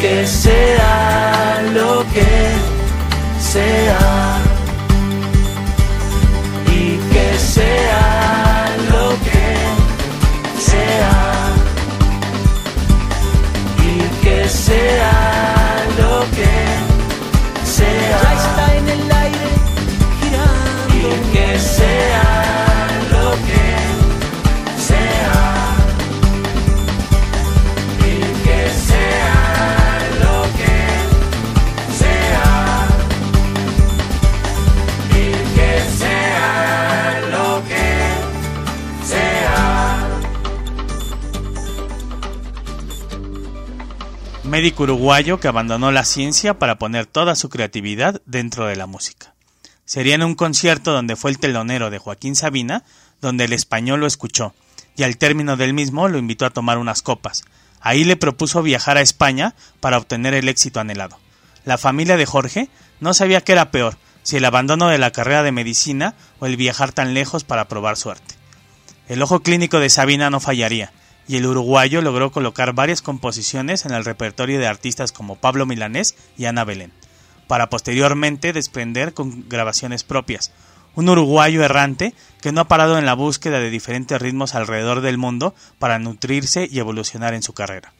Que 0.00 0.24
sea 0.26 1.60
lo 1.74 2.04
que 2.14 2.54
sea. 3.40 4.38
Y 6.66 6.98
que 7.12 7.38
sea 7.38 8.76
lo 8.90 9.10
que 9.26 10.60
sea. 10.60 11.54
Y 13.82 14.24
que 14.24 14.48
sea 14.48 15.84
lo 15.98 16.20
que 16.30 16.87
médico 44.58 44.82
uruguayo 44.82 45.38
que 45.38 45.46
abandonó 45.46 45.92
la 45.92 46.04
ciencia 46.04 46.58
para 46.58 46.80
poner 46.80 47.06
toda 47.06 47.36
su 47.36 47.48
creatividad 47.48 48.20
dentro 48.26 48.66
de 48.66 48.74
la 48.74 48.88
música. 48.88 49.32
Sería 49.84 50.16
en 50.16 50.24
un 50.24 50.34
concierto 50.34 50.90
donde 50.90 51.14
fue 51.14 51.30
el 51.30 51.38
telonero 51.38 51.90
de 51.90 51.98
Joaquín 51.98 52.34
Sabina, 52.34 52.82
donde 53.20 53.44
el 53.44 53.52
español 53.52 54.00
lo 54.00 54.08
escuchó, 54.08 54.54
y 54.96 55.04
al 55.04 55.16
término 55.16 55.56
del 55.56 55.74
mismo 55.74 56.08
lo 56.08 56.18
invitó 56.18 56.44
a 56.44 56.50
tomar 56.50 56.78
unas 56.78 57.02
copas. 57.02 57.44
Ahí 57.80 58.02
le 58.02 58.16
propuso 58.16 58.60
viajar 58.64 58.96
a 58.96 59.00
España 59.00 59.54
para 59.78 59.96
obtener 59.96 60.34
el 60.34 60.48
éxito 60.48 60.80
anhelado. 60.80 61.20
La 61.64 61.78
familia 61.78 62.16
de 62.16 62.26
Jorge 62.26 62.68
no 62.98 63.14
sabía 63.14 63.42
qué 63.42 63.52
era 63.52 63.70
peor, 63.70 63.96
si 64.24 64.38
el 64.38 64.44
abandono 64.44 64.88
de 64.88 64.98
la 64.98 65.12
carrera 65.12 65.44
de 65.44 65.52
medicina 65.52 66.16
o 66.40 66.46
el 66.46 66.56
viajar 66.56 66.90
tan 66.90 67.14
lejos 67.14 67.44
para 67.44 67.68
probar 67.68 67.96
suerte. 67.96 68.34
El 69.06 69.22
ojo 69.22 69.38
clínico 69.38 69.78
de 69.78 69.88
Sabina 69.88 70.30
no 70.30 70.40
fallaría, 70.40 70.92
y 71.28 71.36
el 71.36 71.46
uruguayo 71.46 72.00
logró 72.00 72.32
colocar 72.32 72.72
varias 72.72 73.02
composiciones 73.02 73.84
en 73.84 73.92
el 73.92 74.04
repertorio 74.04 74.58
de 74.58 74.66
artistas 74.66 75.12
como 75.12 75.36
Pablo 75.36 75.66
Milanés 75.66 76.16
y 76.38 76.46
Ana 76.46 76.64
Belén, 76.64 76.90
para 77.46 77.68
posteriormente 77.68 78.52
desprender 78.54 79.12
con 79.12 79.48
grabaciones 79.48 80.02
propias. 80.02 80.50
Un 80.94 81.10
uruguayo 81.10 81.62
errante 81.62 82.14
que 82.40 82.50
no 82.50 82.62
ha 82.62 82.68
parado 82.68 82.98
en 82.98 83.06
la 83.06 83.14
búsqueda 83.14 83.60
de 83.60 83.70
diferentes 83.70 84.20
ritmos 84.20 84.54
alrededor 84.54 85.02
del 85.02 85.18
mundo 85.18 85.54
para 85.78 85.98
nutrirse 85.98 86.66
y 86.68 86.78
evolucionar 86.78 87.34
en 87.34 87.42
su 87.42 87.52
carrera. 87.52 87.92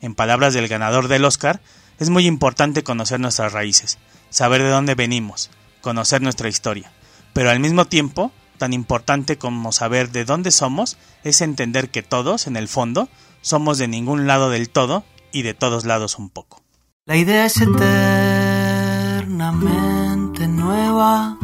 En 0.00 0.14
palabras 0.14 0.54
del 0.54 0.66
ganador 0.66 1.08
del 1.08 1.26
Oscar, 1.26 1.60
es 1.98 2.08
muy 2.08 2.26
importante 2.26 2.82
conocer 2.82 3.20
nuestras 3.20 3.52
raíces, 3.52 3.98
saber 4.30 4.62
de 4.62 4.70
dónde 4.70 4.94
venimos, 4.94 5.50
conocer 5.82 6.22
nuestra 6.22 6.48
historia, 6.48 6.90
pero 7.34 7.50
al 7.50 7.60
mismo 7.60 7.84
tiempo, 7.84 8.32
tan 8.60 8.72
importante 8.74 9.38
como 9.38 9.72
saber 9.72 10.12
de 10.12 10.26
dónde 10.26 10.52
somos 10.52 10.98
es 11.24 11.40
entender 11.40 11.90
que 11.90 12.02
todos, 12.02 12.46
en 12.46 12.56
el 12.56 12.68
fondo, 12.68 13.08
somos 13.40 13.78
de 13.78 13.88
ningún 13.88 14.26
lado 14.26 14.50
del 14.50 14.68
todo 14.68 15.02
y 15.32 15.40
de 15.42 15.54
todos 15.54 15.86
lados 15.86 16.18
un 16.18 16.28
poco. 16.28 16.60
La 17.06 17.16
idea 17.16 17.46
es 17.46 17.56
eternamente 17.56 20.46
nueva. 20.46 21.38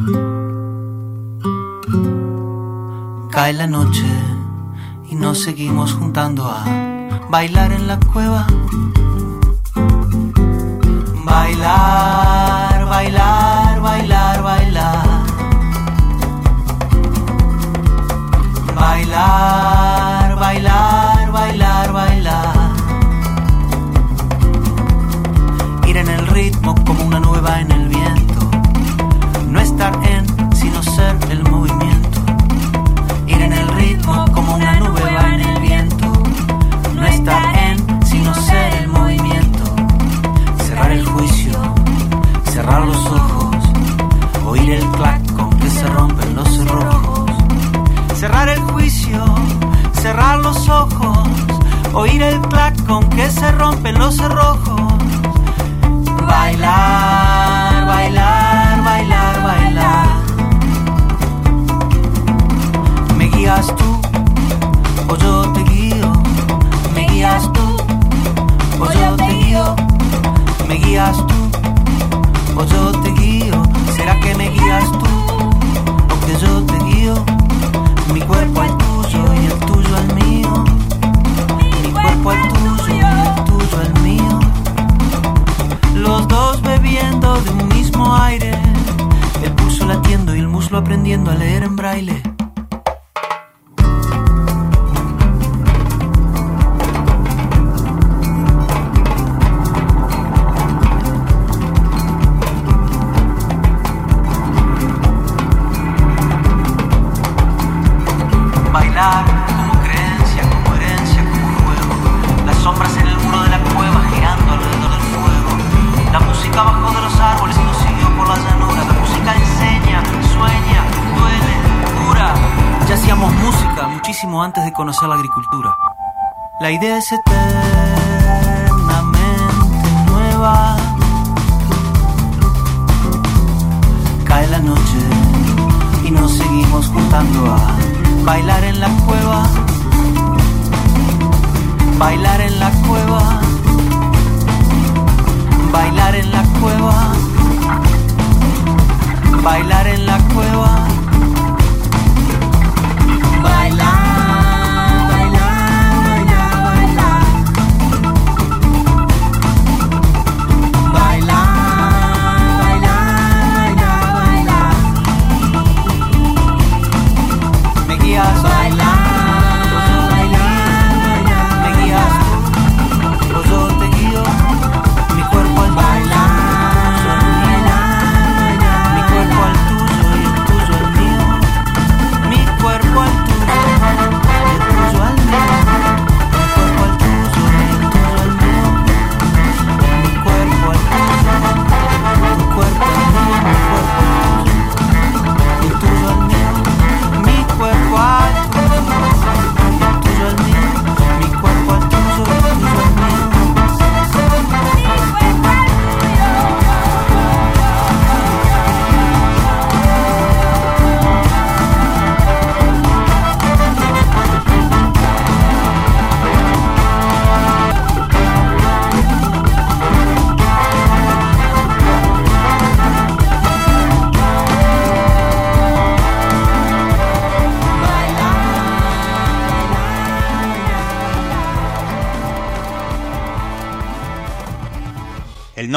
Cae 3.31 3.53
la 3.53 3.65
noche 3.65 4.05
y 5.09 5.15
nos 5.15 5.41
seguimos 5.41 5.93
juntando 5.93 6.45
a 6.45 6.65
bailar 7.31 7.71
en 7.71 7.87
la 7.87 7.99
cueva. 7.99 8.45
Bailar, 11.25 12.85
bailar, 12.85 13.36
Bailar, 19.17 19.66
cerrar 50.07 50.39
los 50.39 50.69
ojos. 50.69 51.27
Oír 51.93 52.21
el 52.21 52.39
clac 52.39 52.73
con 52.85 53.03
que 53.09 53.29
se 53.29 53.51
rompen 53.51 53.99
los 53.99 54.15
cerrojos. 54.15 54.81
Bailar, 56.25 57.85
bailar, 57.85 58.83
bailar, 58.85 59.43
bailar. 59.43 60.07
Me 63.17 63.25
guías 63.25 63.67
tú, 63.75 63.89
o 65.09 65.17
yo 65.17 65.51
te 65.51 65.63
guío. 65.71 66.09
Me 66.95 67.05
guías 67.09 67.43
tú, 67.51 67.67
o 68.79 68.87
yo 69.01 69.09
te 69.17 69.27
guío. 69.27 69.75
Me 70.69 70.75
guías 70.75 71.17
tú, 71.27 71.39
o 72.55 72.63
yo 72.63 72.91
te 73.01 73.09
guío. 73.19 73.61
¿Será 73.97 74.17
que 74.21 74.33
me 74.35 74.47
guías 74.51 74.89
tú, 75.01 75.16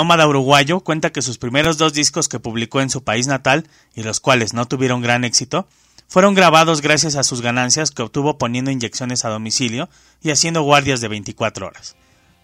nómada 0.00 0.26
uruguayo 0.26 0.80
cuenta 0.80 1.10
que 1.10 1.20
sus 1.20 1.36
primeros 1.36 1.76
dos 1.76 1.92
discos 1.92 2.26
que 2.26 2.40
publicó 2.40 2.80
en 2.80 2.88
su 2.88 3.04
país 3.04 3.26
natal, 3.26 3.68
y 3.94 4.02
los 4.02 4.18
cuales 4.18 4.54
no 4.54 4.64
tuvieron 4.64 5.02
gran 5.02 5.24
éxito, 5.24 5.68
fueron 6.08 6.32
grabados 6.32 6.80
gracias 6.80 7.16
a 7.16 7.22
sus 7.22 7.42
ganancias 7.42 7.90
que 7.90 8.00
obtuvo 8.00 8.38
poniendo 8.38 8.70
inyecciones 8.70 9.26
a 9.26 9.28
domicilio 9.28 9.90
y 10.22 10.30
haciendo 10.30 10.62
guardias 10.62 11.02
de 11.02 11.08
24 11.08 11.66
horas. 11.66 11.96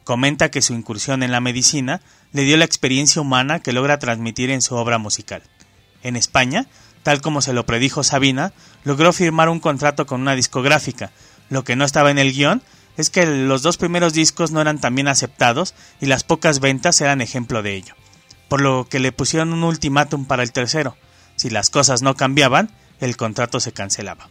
Comenta 0.05 0.51
que 0.51 0.61
su 0.61 0.75
incursión 0.75 1.23
en 1.23 1.33
la 1.33 1.41
medicina 1.41 2.03
le 2.33 2.43
dio 2.43 2.59
la 2.59 2.67
experiencia 2.67 3.23
humana 3.23 3.61
que 3.61 3.73
logra 3.73 3.99
transmitir 3.99 4.51
en 4.51 4.61
su 4.61 4.75
obra 4.75 4.99
musical. 4.99 5.43
En 6.03 6.15
España, 6.15 6.67
tal 7.05 7.23
como 7.23 7.41
se 7.41 7.55
lo 7.55 7.65
predijo 7.65 8.05
Sabina, 8.05 8.53
logró 8.85 9.15
firmar 9.15 9.49
un 9.49 9.61
contrato 9.61 10.05
con 10.05 10.21
una 10.21 10.35
discográfica. 10.35 11.11
Lo 11.49 11.65
que 11.65 11.75
no 11.75 11.87
estaba 11.87 12.11
en 12.11 12.19
el 12.19 12.35
guion 12.35 12.63
es 12.97 13.11
que 13.11 13.27
los 13.27 13.63
dos 13.63 13.77
primeros 13.77 14.13
discos 14.13 14.51
no 14.51 14.61
eran 14.61 14.81
tan 14.81 14.95
bien 14.95 15.09
aceptados 15.09 15.75
y 16.01 16.07
las 16.07 16.25
pocas 16.25 16.61
ventas 16.61 17.01
eran 17.01 17.21
ejemplo 17.21 17.63
de 17.63 17.75
ello. 17.75 17.95
Por 18.49 18.61
lo 18.61 18.87
que 18.89 19.01
le 19.01 19.13
pusieron 19.13 19.53
un 19.53 19.65
ultimátum 19.65 20.25
para 20.25 20.43
el 20.43 20.53
tercero. 20.53 20.97
Si 21.37 21.51
las 21.51 21.71
cosas 21.71 22.03
no 22.03 22.15
cambiaban, 22.15 22.71
el 23.01 23.17
contrato 23.17 23.61
se 23.61 23.73
cancelaba. 23.73 24.29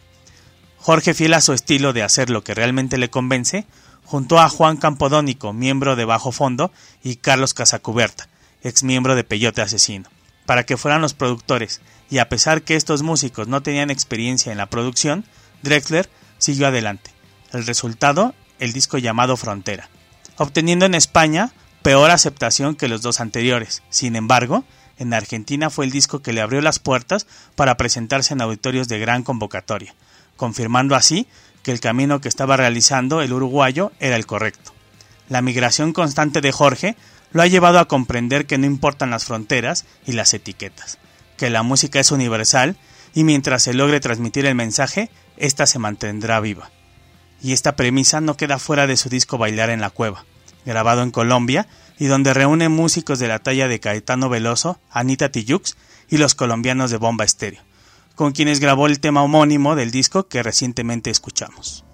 Jorge, 0.78 1.14
fiel 1.14 1.34
a 1.34 1.40
su 1.40 1.52
estilo 1.52 1.92
de 1.92 2.02
hacer 2.02 2.30
lo 2.30 2.44
que 2.44 2.54
realmente 2.54 2.98
le 2.98 3.10
convence, 3.10 3.66
juntó 4.04 4.38
a 4.38 4.48
Juan 4.48 4.76
Campodónico, 4.76 5.52
miembro 5.52 5.96
de 5.96 6.04
Bajo 6.04 6.32
Fondo, 6.32 6.72
y 7.02 7.16
Carlos 7.16 7.54
Casacuberta, 7.54 8.28
ex 8.62 8.84
miembro 8.84 9.16
de 9.16 9.24
Peyote 9.24 9.62
Asesino, 9.62 10.08
para 10.46 10.64
que 10.64 10.76
fueran 10.76 11.02
los 11.02 11.14
productores, 11.14 11.80
y 12.08 12.18
a 12.18 12.28
pesar 12.28 12.62
que 12.62 12.76
estos 12.76 13.02
músicos 13.02 13.48
no 13.48 13.62
tenían 13.62 13.90
experiencia 13.90 14.52
en 14.52 14.58
la 14.58 14.66
producción, 14.66 15.24
Drexler 15.62 16.08
siguió 16.38 16.68
adelante. 16.68 17.10
El 17.52 17.66
resultado, 17.66 18.34
el 18.58 18.72
disco 18.72 18.98
llamado 18.98 19.36
Frontera, 19.36 19.88
obteniendo 20.36 20.86
en 20.86 20.94
España 20.94 21.52
peor 21.82 22.10
aceptación 22.10 22.74
que 22.74 22.88
los 22.88 23.02
dos 23.02 23.20
anteriores. 23.20 23.82
Sin 23.90 24.16
embargo, 24.16 24.64
en 24.98 25.14
Argentina 25.14 25.70
fue 25.70 25.84
el 25.84 25.90
disco 25.90 26.20
que 26.20 26.32
le 26.32 26.40
abrió 26.40 26.60
las 26.60 26.78
puertas 26.78 27.26
para 27.54 27.76
presentarse 27.76 28.34
en 28.34 28.40
auditorios 28.40 28.88
de 28.88 28.98
gran 28.98 29.22
convocatoria, 29.22 29.94
confirmando 30.36 30.96
así 30.96 31.26
que 31.62 31.72
el 31.72 31.80
camino 31.80 32.20
que 32.20 32.28
estaba 32.28 32.56
realizando 32.56 33.22
el 33.22 33.32
uruguayo 33.32 33.92
era 34.00 34.16
el 34.16 34.26
correcto. 34.26 34.72
La 35.28 35.42
migración 35.42 35.92
constante 35.92 36.40
de 36.40 36.52
Jorge 36.52 36.96
lo 37.32 37.42
ha 37.42 37.46
llevado 37.46 37.78
a 37.78 37.88
comprender 37.88 38.46
que 38.46 38.58
no 38.58 38.66
importan 38.66 39.10
las 39.10 39.24
fronteras 39.24 39.84
y 40.06 40.12
las 40.12 40.32
etiquetas, 40.32 40.98
que 41.36 41.50
la 41.50 41.62
música 41.62 42.00
es 42.00 42.12
universal 42.12 42.76
y 43.14 43.24
mientras 43.24 43.62
se 43.62 43.74
logre 43.74 44.00
transmitir 44.00 44.46
el 44.46 44.54
mensaje, 44.54 45.10
ésta 45.36 45.66
se 45.66 45.78
mantendrá 45.78 46.40
viva. 46.40 46.70
Y 47.42 47.52
esta 47.52 47.76
premisa 47.76 48.20
no 48.20 48.36
queda 48.36 48.58
fuera 48.58 48.86
de 48.86 48.96
su 48.96 49.08
disco 49.08 49.38
Bailar 49.38 49.70
en 49.70 49.80
la 49.80 49.90
Cueva, 49.90 50.24
grabado 50.64 51.02
en 51.02 51.10
Colombia 51.10 51.68
y 51.98 52.06
donde 52.06 52.34
reúne 52.34 52.68
músicos 52.68 53.18
de 53.18 53.28
la 53.28 53.38
talla 53.38 53.68
de 53.68 53.80
Caetano 53.80 54.28
Veloso, 54.28 54.78
Anita 54.90 55.30
Tijux 55.30 55.76
y 56.08 56.18
los 56.18 56.34
colombianos 56.34 56.90
de 56.90 56.98
Bomba 56.98 57.24
Estéreo, 57.24 57.62
con 58.14 58.32
quienes 58.32 58.60
grabó 58.60 58.86
el 58.86 59.00
tema 59.00 59.22
homónimo 59.22 59.76
del 59.76 59.90
disco 59.90 60.28
que 60.28 60.42
recientemente 60.42 61.10
escuchamos. 61.10 61.84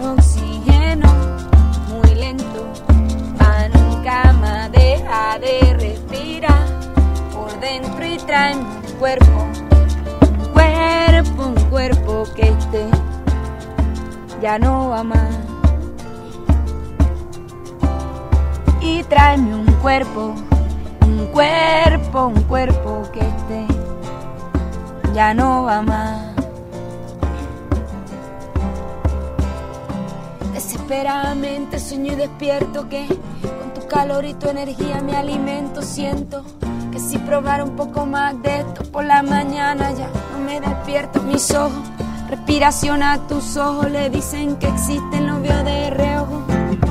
Oxígeno 0.00 1.08
muy 1.88 2.14
lento 2.14 2.72
para 3.38 3.68
nunca 3.68 4.32
más 4.32 4.72
dejar 4.72 5.40
de 5.40 5.74
respirar 5.78 6.66
por 7.32 7.58
dentro 7.60 8.04
y 8.04 8.16
tráeme 8.18 8.62
un 8.62 8.98
cuerpo, 8.98 9.46
un 10.38 10.48
cuerpo, 10.52 11.46
un 11.46 11.64
cuerpo 11.70 12.24
que 12.34 12.48
esté 12.48 12.86
ya 14.40 14.58
no 14.58 14.88
va 14.90 15.04
más. 15.04 15.36
Y 18.80 19.04
tráeme 19.04 19.54
un 19.54 19.66
cuerpo, 19.80 20.34
un 21.06 21.26
cuerpo, 21.32 22.26
un 22.26 22.42
cuerpo 22.42 23.02
que 23.12 23.20
esté 23.20 23.66
ya 25.14 25.32
no 25.34 25.64
va 25.64 25.82
más. 25.82 26.31
Desesperadamente 30.92 31.78
sueño 31.78 32.12
y 32.12 32.16
despierto 32.16 32.86
que 32.90 33.06
con 33.08 33.72
tu 33.72 33.88
calor 33.88 34.26
y 34.26 34.34
tu 34.34 34.50
energía 34.50 35.00
me 35.00 35.16
alimento. 35.16 35.80
Siento 35.80 36.44
que 36.92 37.00
si 37.00 37.16
probara 37.16 37.64
un 37.64 37.76
poco 37.76 38.04
más 38.04 38.40
de 38.42 38.58
esto 38.58 38.82
por 38.92 39.02
la 39.02 39.22
mañana 39.22 39.90
ya 39.92 40.06
no 40.32 40.44
me 40.44 40.60
despierto. 40.60 41.22
Mis 41.22 41.50
ojos, 41.52 41.72
respiración 42.28 43.02
a 43.02 43.26
tus 43.26 43.56
ojos 43.56 43.90
le 43.90 44.10
dicen 44.10 44.56
que 44.56 44.68
existen, 44.68 45.28
lo 45.28 45.40
veo 45.40 45.64
de 45.64 45.88
reojo. 45.88 46.42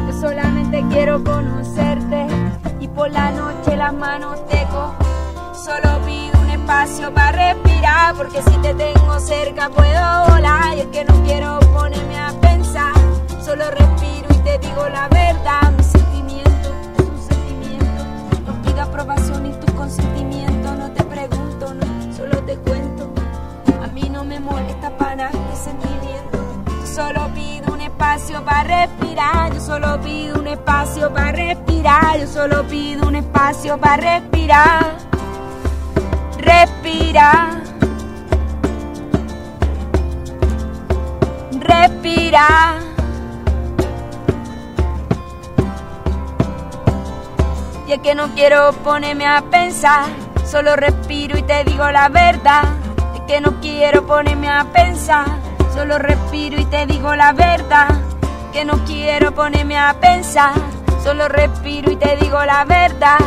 Yo 0.08 0.20
solamente 0.20 0.84
quiero 0.90 1.24
conocerte 1.24 2.26
y 2.80 2.88
por 2.88 3.12
la 3.12 3.30
noche 3.30 3.78
las 3.78 3.94
manos 3.94 4.44
te 4.48 4.64
cojo. 4.72 4.96
Solo 5.54 6.04
pido 6.04 6.42
un 6.42 6.50
espacio 6.50 7.14
para 7.14 7.54
respirar 7.54 8.16
porque 8.16 8.42
si 8.42 8.58
te 8.64 8.74
tengo 8.74 9.20
cerca 9.20 9.70
puedo 9.70 10.28
volar 10.28 10.76
y 10.76 10.80
es 10.80 10.88
que 10.88 11.06
no 11.06 11.14
quiero 11.24 11.60
ponerme 11.72 12.18
a 12.18 12.32
pensar. 12.42 12.61
Solo 13.52 13.70
respiro 13.70 14.28
y 14.30 14.38
te 14.46 14.58
digo 14.60 14.88
la 14.88 15.10
verdad, 15.10 15.74
mi 15.78 15.84
sentimiento 15.84 16.70
es 16.98 17.06
un 17.06 17.22
sentimiento. 17.22 18.04
No 18.48 18.62
pido 18.62 18.82
aprobación 18.82 19.44
ni 19.44 19.52
tu 19.52 19.74
consentimiento, 19.74 20.74
no 20.74 20.90
te 20.92 21.04
pregunto, 21.04 21.74
no, 21.74 22.16
solo 22.16 22.42
te 22.46 22.56
cuento. 22.56 23.14
A 23.84 23.88
mí 23.88 24.10
no 24.10 24.24
me 24.24 24.40
molesta 24.40 24.90
para 24.92 25.26
este 25.32 25.56
sentimiento. 25.66 26.38
Yo 26.80 26.88
solo 26.88 27.30
pido 27.36 27.74
un 27.74 27.82
espacio 27.82 28.42
para 28.46 28.64
respirar, 28.64 29.54
yo 29.54 29.60
solo 29.60 30.00
pido 30.00 30.40
un 30.40 30.48
espacio 30.48 31.14
para 31.14 31.32
respirar, 31.34 32.20
yo 32.22 32.28
solo 32.28 32.66
pido 32.68 33.06
un 33.06 33.18
espacio 33.18 33.78
para 33.78 33.98
respirar. 33.98 34.96
Respira. 36.38 37.62
Respira. 41.60 42.91
Que 48.00 48.16
no 48.16 48.34
quiero 48.34 48.72
ponerme 48.84 49.28
a 49.28 49.42
pensar, 49.42 50.06
solo 50.50 50.76
respiro 50.76 51.38
y 51.38 51.44
te 51.44 51.64
digo 51.66 51.92
la 51.92 52.08
verdad. 52.08 52.64
Que 53.28 53.42
no 53.42 53.60
quiero 53.60 54.08
ponerme 54.08 54.50
a 54.50 54.66
pensar, 54.74 55.26
solo 55.74 56.00
respiro 56.00 56.60
y 56.60 56.66
te 56.66 56.88
digo 56.88 57.14
la 57.16 57.34
verdad. 57.34 57.90
Que 58.54 58.66
no 58.66 58.84
quiero 58.86 59.34
ponerme 59.36 59.78
a 59.78 59.94
pensar, 60.00 60.54
solo 61.04 61.28
respiro 61.28 61.92
y 61.92 61.98
te 61.98 62.16
digo 62.16 62.44
la 62.44 62.64
verdad. 62.64 63.20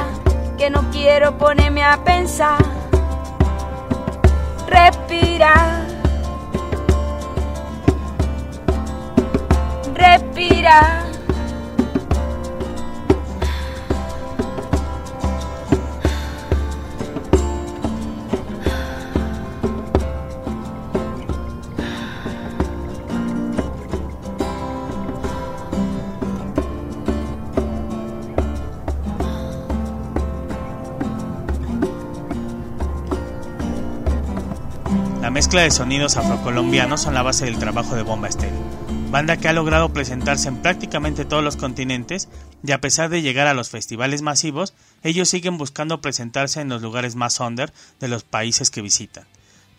Que 0.59 0.71
no 0.71 0.91
quiero 0.91 1.39
ponerme 1.39 1.85
a 1.85 1.99
pensar. 1.99 2.59
Respira. 4.67 5.87
Respira. 9.95 11.04
De 35.63 35.71
sonidos 35.71 36.17
afrocolombianos 36.17 37.03
son 37.03 37.15
la 37.15 37.23
base 37.23 37.45
del 37.45 37.59
trabajo 37.59 37.95
de 37.95 38.03
Bomba 38.03 38.27
Estéreo, 38.27 38.59
banda 39.13 39.37
que 39.37 39.47
ha 39.47 39.53
logrado 39.53 39.93
presentarse 39.93 40.49
en 40.49 40.57
prácticamente 40.57 41.25
todos 41.25 41.45
los 41.45 41.57
continentes 41.57 42.29
y 42.67 42.73
a 42.73 42.81
pesar 42.81 43.09
de 43.09 43.23
llegar 43.23 43.47
a 43.47 43.55
los 43.55 43.71
festivales 43.71 44.21
masivos, 44.21 44.75
ellos 45.05 45.29
siguen 45.29 45.57
buscando 45.57 46.01
presentarse 46.01 46.61
en 46.61 46.71
los 46.71 46.83
lugares 46.83 47.15
más 47.15 47.39
under 47.39 47.73
de 48.01 48.09
los 48.09 48.25
países 48.25 48.71
que 48.71 48.83
visitan. 48.83 49.27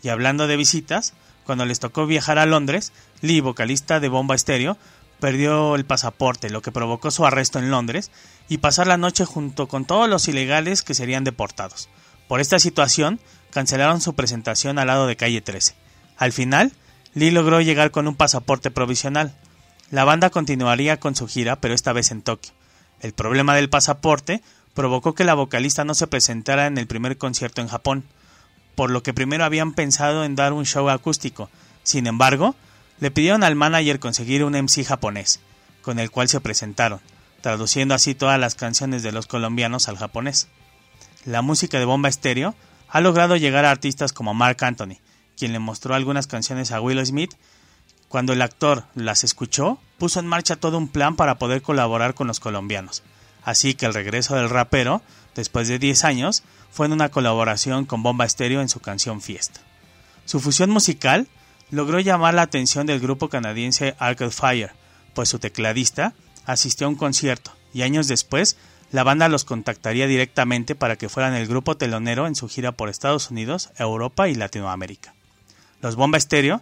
Y 0.01 0.07
hablando 0.07 0.47
de 0.47 0.55
visitas, 0.55 1.13
cuando 1.45 1.65
les 1.65 1.81
tocó 1.81 2.05
viajar 2.05 2.39
a 2.39 2.45
Londres, 2.45 2.93
Lee, 3.21 3.41
vocalista 3.41 3.99
de 3.99 4.07
Bomba 4.07 4.35
Estéreo, 4.35 4.77
perdió 5.19 5.75
el 5.75 5.85
pasaporte, 5.85 6.49
lo 6.49 6.61
que 6.61 6.71
provocó 6.71 7.11
su 7.11 7.25
arresto 7.25 7.59
en 7.59 7.69
Londres 7.69 8.11
y 8.47 8.59
pasar 8.59 8.87
la 8.87 8.97
noche 8.97 9.25
junto 9.25 9.67
con 9.67 9.83
todos 9.83 10.07
los 10.07 10.29
ilegales 10.29 10.83
que 10.83 10.93
serían 10.93 11.25
deportados. 11.25 11.89
Por 12.29 12.39
esta 12.39 12.59
situación, 12.59 13.19
cancelaron 13.55 14.01
su 14.01 14.15
presentación 14.15 14.77
al 14.79 14.87
lado 14.87 15.07
de 15.07 15.15
calle 15.15 15.39
13. 15.39 15.75
Al 16.17 16.33
final, 16.33 16.73
Lee 17.13 17.31
logró 17.31 17.61
llegar 17.61 17.89
con 17.89 18.05
un 18.05 18.17
pasaporte 18.17 18.69
provisional. 18.69 19.33
La 19.91 20.03
banda 20.03 20.29
continuaría 20.29 20.99
con 20.99 21.15
su 21.15 21.25
gira, 21.25 21.55
pero 21.61 21.73
esta 21.73 21.93
vez 21.93 22.11
en 22.11 22.21
Tokio. 22.21 22.51
El 22.99 23.13
problema 23.13 23.55
del 23.55 23.69
pasaporte 23.69 24.41
provocó 24.73 25.15
que 25.15 25.23
la 25.23 25.35
vocalista 25.35 25.85
no 25.85 25.95
se 25.95 26.05
presentara 26.05 26.67
en 26.67 26.77
el 26.77 26.85
primer 26.85 27.17
concierto 27.17 27.61
en 27.61 27.69
Japón, 27.69 28.03
por 28.75 28.91
lo 28.91 29.03
que 29.03 29.13
primero 29.13 29.45
habían 29.45 29.71
pensado 29.71 30.25
en 30.25 30.35
dar 30.35 30.51
un 30.51 30.65
show 30.65 30.89
acústico. 30.89 31.49
Sin 31.81 32.07
embargo, 32.07 32.55
le 32.99 33.09
pidieron 33.09 33.45
al 33.45 33.55
manager 33.55 34.01
conseguir 34.01 34.43
un 34.43 34.61
MC 34.61 34.83
japonés, 34.83 35.39
con 35.81 35.99
el 35.99 36.11
cual 36.11 36.27
se 36.27 36.41
presentaron, 36.41 36.99
traduciendo 37.39 37.95
así 37.95 38.15
todas 38.15 38.37
las 38.37 38.55
canciones 38.55 39.01
de 39.01 39.13
los 39.13 39.27
colombianos 39.27 39.87
al 39.87 39.95
japonés. 39.95 40.49
La 41.23 41.41
música 41.41 41.79
de 41.79 41.85
Bomba 41.85 42.09
Estéreo 42.09 42.53
ha 42.95 43.01
logrado 43.01 43.35
llegar 43.35 43.65
a 43.65 43.71
artistas 43.71 44.13
como 44.13 44.33
Mark 44.33 44.63
Anthony, 44.63 44.99
quien 45.35 45.51
le 45.51 45.59
mostró 45.59 45.95
algunas 45.95 46.27
canciones 46.27 46.71
a 46.71 46.79
Will 46.79 47.05
Smith. 47.05 47.33
Cuando 48.07 48.31
el 48.31 48.41
actor 48.41 48.85
las 48.95 49.25
escuchó, 49.25 49.79
puso 49.97 50.21
en 50.21 50.27
marcha 50.27 50.55
todo 50.55 50.77
un 50.77 50.87
plan 50.87 51.17
para 51.17 51.37
poder 51.37 51.61
colaborar 51.61 52.13
con 52.13 52.27
los 52.27 52.39
colombianos. 52.39 53.03
Así 53.43 53.73
que 53.73 53.85
el 53.85 53.93
regreso 53.93 54.37
del 54.37 54.49
rapero, 54.49 55.01
después 55.35 55.67
de 55.67 55.77
10 55.77 56.05
años, 56.05 56.43
fue 56.71 56.85
en 56.85 56.93
una 56.93 57.09
colaboración 57.09 57.83
con 57.83 58.01
Bomba 58.01 58.23
Estéreo 58.23 58.61
en 58.61 58.69
su 58.69 58.79
canción 58.79 59.21
Fiesta. 59.21 59.59
Su 60.23 60.39
fusión 60.39 60.69
musical 60.69 61.27
logró 61.71 61.99
llamar 61.99 62.33
la 62.33 62.43
atención 62.43 62.87
del 62.87 63.01
grupo 63.01 63.27
canadiense 63.27 63.97
Arcade 63.99 64.31
Fire, 64.31 64.71
pues 65.13 65.27
su 65.27 65.39
tecladista 65.39 66.13
asistió 66.45 66.87
a 66.87 66.91
un 66.91 66.95
concierto 66.95 67.51
y 67.73 67.81
años 67.81 68.07
después 68.07 68.55
la 68.91 69.03
banda 69.03 69.29
los 69.29 69.43
contactaría 69.43 70.07
directamente 70.07 70.75
para 70.75 70.95
que 70.95 71.09
fueran 71.09 71.33
el 71.33 71.47
grupo 71.47 71.75
telonero 71.75 72.27
en 72.27 72.35
su 72.35 72.47
gira 72.47 72.71
por 72.71 72.89
Estados 72.89 73.31
Unidos, 73.31 73.69
Europa 73.77 74.29
y 74.29 74.35
Latinoamérica. 74.35 75.13
Los 75.81 75.95
Bomba 75.95 76.17
Estéreo 76.17 76.61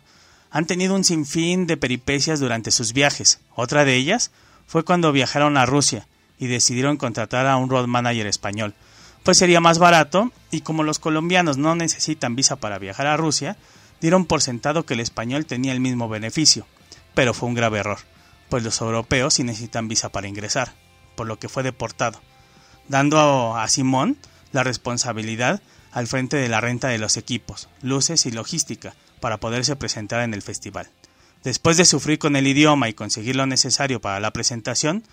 han 0.50 0.66
tenido 0.66 0.96
un 0.96 1.04
sinfín 1.04 1.68
de 1.68 1.78
peripecias 1.78 2.40
durante 2.40 2.72
sus 2.72 2.94
viajes. 2.94 3.40
Otra 3.56 3.86
de 3.86 3.96
ellas 3.96 4.32
fue 4.68 4.84
cuando 4.84 5.12
viajaron 5.12 5.58
a 5.58 5.66
Rusia 5.66 6.08
y 6.40 6.48
decidieron 6.48 6.98
contratar 6.98 7.48
a 7.48 7.58
un 7.58 7.70
road 7.70 7.88
manager 7.88 8.28
español, 8.28 8.74
pues 9.24 9.38
sería 9.38 9.62
más 9.62 9.80
barato 9.80 10.32
y 10.52 10.62
como 10.62 10.84
los 10.84 11.00
colombianos 11.00 11.58
no 11.58 11.76
necesitan 11.76 12.36
visa 12.36 12.58
para 12.58 12.80
viajar 12.80 13.08
a 13.08 13.18
Rusia, 13.18 13.58
dieron 14.02 14.26
por 14.26 14.42
sentado 14.42 14.86
que 14.86 14.96
el 14.96 15.00
español 15.00 15.46
tenía 15.46 15.72
el 15.72 15.80
mismo 15.80 16.10
beneficio, 16.10 16.68
pero 17.14 17.34
fue 17.34 17.50
un 17.50 17.56
grave 17.56 17.80
error, 17.80 18.00
pues 18.50 18.64
los 18.64 18.82
europeos 18.82 19.36
sí 19.36 19.44
necesitan 19.44 19.88
visa 19.88 20.10
para 20.10 20.28
ingresar, 20.28 20.74
por 21.15 21.28
lo 21.28 21.39
que 21.39 21.49
fue 21.49 21.63
deportado, 21.63 22.21
dando 22.88 23.56
a 23.56 23.67
Simón 23.67 24.17
la 24.52 24.63
responsabilidad 24.63 25.62
al 25.91 26.08
frente 26.08 26.38
de 26.38 26.49
la 26.49 26.62
renta 26.62 26.88
de 26.88 26.97
los 26.97 27.17
equipos, 27.17 27.69
luces 27.82 28.26
y 28.26 28.32
logística 28.32 28.95
para 29.19 29.39
poderse 29.39 29.76
presentar 29.76 30.21
en 30.21 30.34
el 30.34 30.41
festival. 30.41 30.89
Después 31.43 31.78
de 31.78 31.86
sufrir 31.86 32.19
con 32.19 32.36
el 32.36 32.47
idioma 32.47 32.89
y 32.89 32.93
conseguir 32.93 33.36
lo 33.36 33.45
necesario 33.45 34.02
para 34.02 34.19
la 34.19 34.32
presentación, 34.32 35.04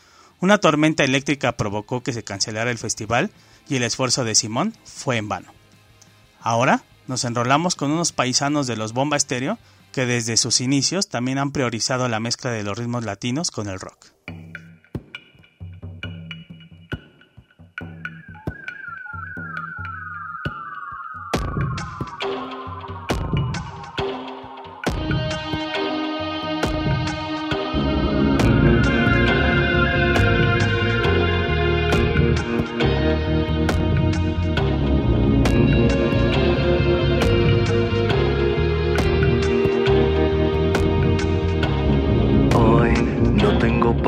una 0.41 0.59
tormenta 0.59 1.05
eléctrica 1.05 1.57
provocó 1.57 2.03
que 2.03 2.13
se 2.13 2.25
cancelara 2.25 2.71
el 2.71 2.79
festival 2.79 3.31
y 3.69 3.77
el 3.77 3.83
esfuerzo 3.83 4.25
de 4.25 4.35
Simón 4.35 4.75
fue 4.85 5.17
en 5.17 5.29
vano. 5.29 5.53
Ahora 6.41 6.83
nos 7.07 7.25
enrolamos 7.25 7.75
con 7.75 7.91
unos 7.91 8.13
paisanos 8.13 8.67
de 8.67 8.77
los 8.77 8.93
Bomba 8.93 9.17
Estéreo 9.17 9.59
que 9.93 10.07
desde 10.07 10.37
sus 10.37 10.61
inicios 10.61 11.09
también 11.09 11.39
han 11.39 11.51
priorizado 11.51 12.09
la 12.09 12.21
mezcla 12.21 12.51
de 12.53 12.63
los 12.63 12.79
ritmos 12.79 13.05
latinos 13.05 13.51
con 13.51 13.69
el 13.69 13.81
rock. 13.81 14.07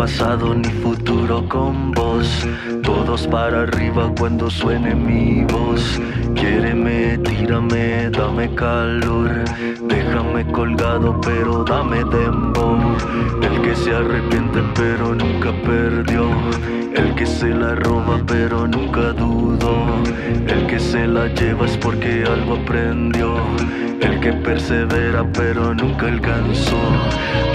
Pasado 0.02 0.52
ni 0.52 0.68
futuro 0.82 1.48
con 1.48 1.92
vos. 1.92 2.26
Todos 2.82 3.24
para 3.28 3.62
arriba 3.62 4.12
cuando 4.18 4.50
suene 4.50 4.96
mi 4.96 5.44
voz. 5.44 6.00
Quiéreme, 6.34 7.18
tírame, 7.18 8.10
dame 8.10 8.52
calor. 8.56 9.30
Déjame 9.86 10.44
colgado, 10.50 11.20
pero 11.20 11.62
dame 11.62 11.98
dembow. 11.98 12.96
El 13.42 13.62
que 13.62 13.76
se 13.76 13.94
arrepiente, 13.94 14.60
pero 14.74 15.14
nunca 15.14 15.52
perdió. 15.64 16.24
El 16.96 17.14
que 17.14 17.24
se 17.24 17.50
la 17.50 17.76
roba, 17.76 18.20
pero 18.26 18.66
nunca 18.66 19.12
dudó. 19.12 19.76
El 20.48 20.66
que 20.66 20.80
se 20.80 21.06
la 21.06 21.28
lleva 21.28 21.64
es 21.66 21.76
porque 21.76 22.24
algo 22.26 22.54
aprendió. 22.54 23.36
El 24.00 24.18
que 24.18 24.32
persevera, 24.32 25.24
pero 25.32 25.72
nunca 25.72 26.08
alcanzó. 26.08 26.80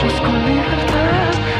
Busco 0.02 0.32
libertad, 0.48 1.57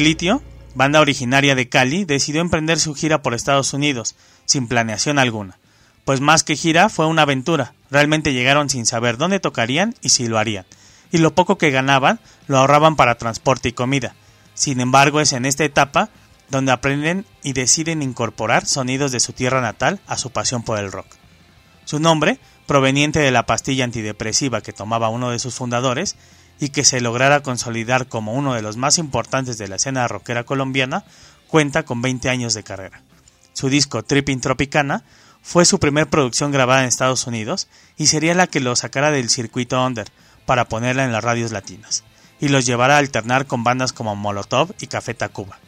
Superlitio, 0.00 0.42
banda 0.74 0.98
originaria 0.98 1.54
de 1.54 1.68
Cali, 1.68 2.06
decidió 2.06 2.40
emprender 2.40 2.80
su 2.80 2.94
gira 2.94 3.20
por 3.20 3.34
Estados 3.34 3.74
Unidos, 3.74 4.16
sin 4.46 4.66
planeación 4.66 5.18
alguna. 5.18 5.58
Pues 6.06 6.22
más 6.22 6.42
que 6.42 6.56
gira, 6.56 6.88
fue 6.88 7.04
una 7.04 7.20
aventura. 7.20 7.74
Realmente 7.90 8.32
llegaron 8.32 8.70
sin 8.70 8.86
saber 8.86 9.18
dónde 9.18 9.40
tocarían 9.40 9.94
y 10.00 10.08
si 10.08 10.26
lo 10.26 10.38
harían. 10.38 10.64
Y 11.12 11.18
lo 11.18 11.34
poco 11.34 11.58
que 11.58 11.70
ganaban 11.70 12.18
lo 12.46 12.56
ahorraban 12.56 12.96
para 12.96 13.16
transporte 13.16 13.68
y 13.68 13.72
comida. 13.72 14.14
Sin 14.54 14.80
embargo, 14.80 15.20
es 15.20 15.34
en 15.34 15.44
esta 15.44 15.64
etapa 15.64 16.08
donde 16.48 16.72
aprenden 16.72 17.26
y 17.42 17.52
deciden 17.52 18.00
incorporar 18.00 18.64
sonidos 18.64 19.12
de 19.12 19.20
su 19.20 19.34
tierra 19.34 19.60
natal 19.60 20.00
a 20.06 20.16
su 20.16 20.30
pasión 20.30 20.62
por 20.62 20.78
el 20.78 20.92
rock. 20.92 21.08
Su 21.84 22.00
nombre, 22.00 22.40
proveniente 22.66 23.18
de 23.18 23.32
la 23.32 23.44
pastilla 23.44 23.84
antidepresiva 23.84 24.62
que 24.62 24.72
tomaba 24.72 25.10
uno 25.10 25.30
de 25.30 25.38
sus 25.38 25.56
fundadores, 25.56 26.16
y 26.60 26.68
que 26.68 26.84
se 26.84 27.00
lograra 27.00 27.42
consolidar 27.42 28.06
como 28.06 28.34
uno 28.34 28.54
de 28.54 28.62
los 28.62 28.76
más 28.76 28.98
importantes 28.98 29.56
de 29.56 29.66
la 29.66 29.76
escena 29.76 30.06
rockera 30.06 30.44
colombiana, 30.44 31.04
cuenta 31.48 31.84
con 31.84 32.02
20 32.02 32.28
años 32.28 32.52
de 32.52 32.62
carrera. 32.62 33.00
Su 33.54 33.70
disco 33.70 34.04
Tripping 34.04 34.40
Tropicana 34.40 35.02
fue 35.42 35.64
su 35.64 35.80
primer 35.80 36.08
producción 36.08 36.52
grabada 36.52 36.82
en 36.82 36.88
Estados 36.88 37.26
Unidos 37.26 37.66
y 37.96 38.06
sería 38.06 38.34
la 38.34 38.46
que 38.46 38.60
lo 38.60 38.76
sacara 38.76 39.10
del 39.10 39.30
circuito 39.30 39.82
under 39.84 40.08
para 40.44 40.66
ponerla 40.66 41.04
en 41.04 41.12
las 41.12 41.24
radios 41.24 41.50
latinas 41.50 42.04
y 42.40 42.48
los 42.48 42.66
llevara 42.66 42.96
a 42.96 42.98
alternar 42.98 43.46
con 43.46 43.64
bandas 43.64 43.92
como 43.94 44.14
Molotov 44.14 44.74
y 44.80 44.86
Café 44.86 45.14
Tacuba. 45.14 45.58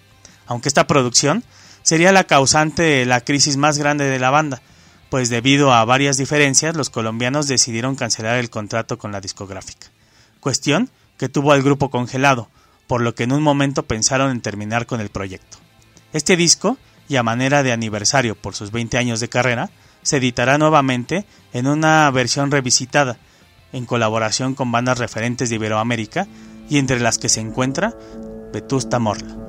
Aunque 0.46 0.68
esta 0.68 0.86
producción 0.86 1.42
sería 1.82 2.12
la 2.12 2.24
causante 2.24 2.82
de 2.82 3.06
la 3.06 3.22
crisis 3.22 3.56
más 3.56 3.78
grande 3.78 4.04
de 4.04 4.18
la 4.18 4.30
banda, 4.30 4.60
pues 5.08 5.30
debido 5.30 5.72
a 5.72 5.84
varias 5.86 6.18
diferencias 6.18 6.76
los 6.76 6.90
colombianos 6.90 7.46
decidieron 7.46 7.96
cancelar 7.96 8.36
el 8.36 8.50
contrato 8.50 8.98
con 8.98 9.12
la 9.12 9.20
discográfica 9.20 9.88
cuestión 10.42 10.90
que 11.16 11.30
tuvo 11.30 11.52
al 11.52 11.62
grupo 11.62 11.88
congelado, 11.88 12.50
por 12.88 13.00
lo 13.00 13.14
que 13.14 13.22
en 13.22 13.32
un 13.32 13.42
momento 13.42 13.84
pensaron 13.84 14.30
en 14.32 14.42
terminar 14.42 14.86
con 14.86 15.00
el 15.00 15.08
proyecto. 15.08 15.56
Este 16.12 16.36
disco, 16.36 16.76
y 17.08 17.16
a 17.16 17.22
manera 17.22 17.62
de 17.62 17.72
aniversario 17.72 18.34
por 18.34 18.54
sus 18.54 18.72
20 18.72 18.98
años 18.98 19.20
de 19.20 19.28
carrera, 19.28 19.70
se 20.02 20.16
editará 20.16 20.58
nuevamente 20.58 21.24
en 21.52 21.68
una 21.68 22.10
versión 22.10 22.50
revisitada, 22.50 23.18
en 23.72 23.86
colaboración 23.86 24.54
con 24.54 24.72
bandas 24.72 24.98
referentes 24.98 25.48
de 25.48 25.54
Iberoamérica, 25.54 26.26
y 26.68 26.78
entre 26.78 27.00
las 27.00 27.18
que 27.18 27.28
se 27.28 27.40
encuentra 27.40 27.94
Vetusta 28.52 28.98
Morla. 28.98 29.41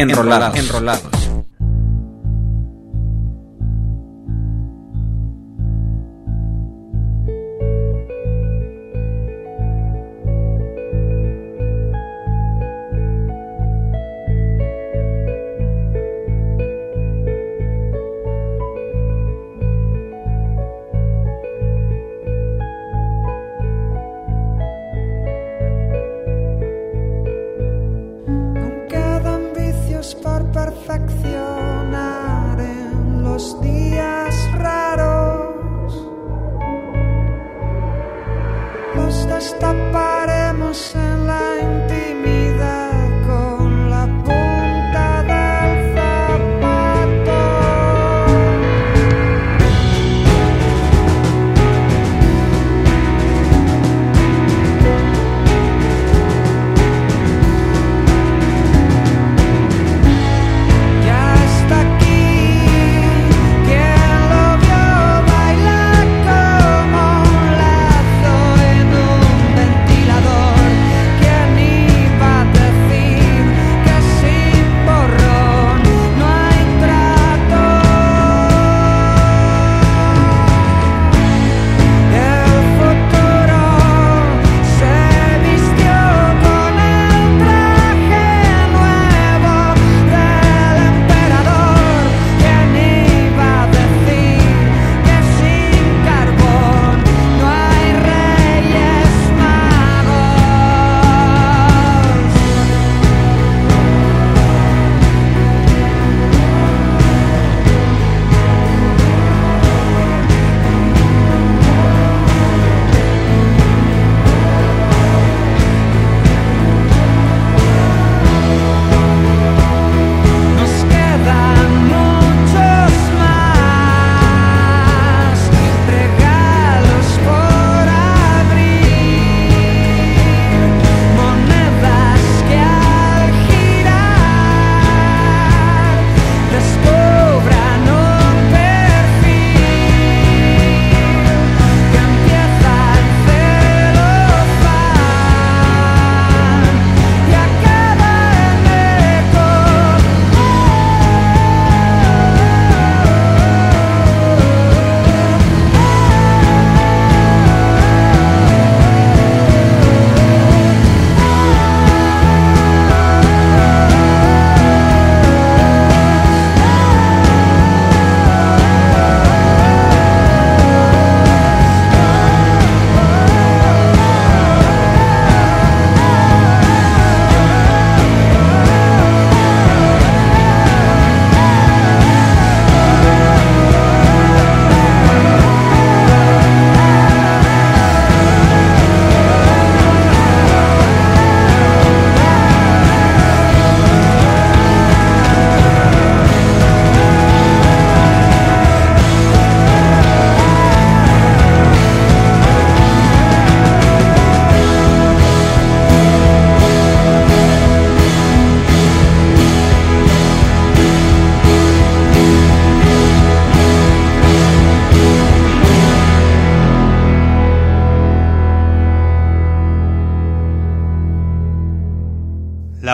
Enrolados. 0.00 0.58
Enrolados. 0.58 0.99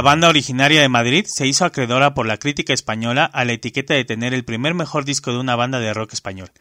Banda 0.07 0.29
originaria 0.29 0.81
de 0.81 0.89
Madrid 0.89 1.27
se 1.27 1.49
hizo 1.49 1.65
acreedora 1.65 2.15
por 2.15 2.27
la 2.27 2.37
crítica 2.37 2.73
española 2.73 3.25
a 3.25 3.45
la 3.45 3.55
etiqueta 3.55 3.93
de 3.93 4.05
tener 4.05 4.35
el 4.35 4.45
primer 4.45 4.73
mejor 4.73 5.05
disco 5.05 5.33
de 5.33 5.39
una 5.39 5.57
banda 5.57 5.81
de 5.81 5.93
rock 5.93 6.13
español, 6.13 6.53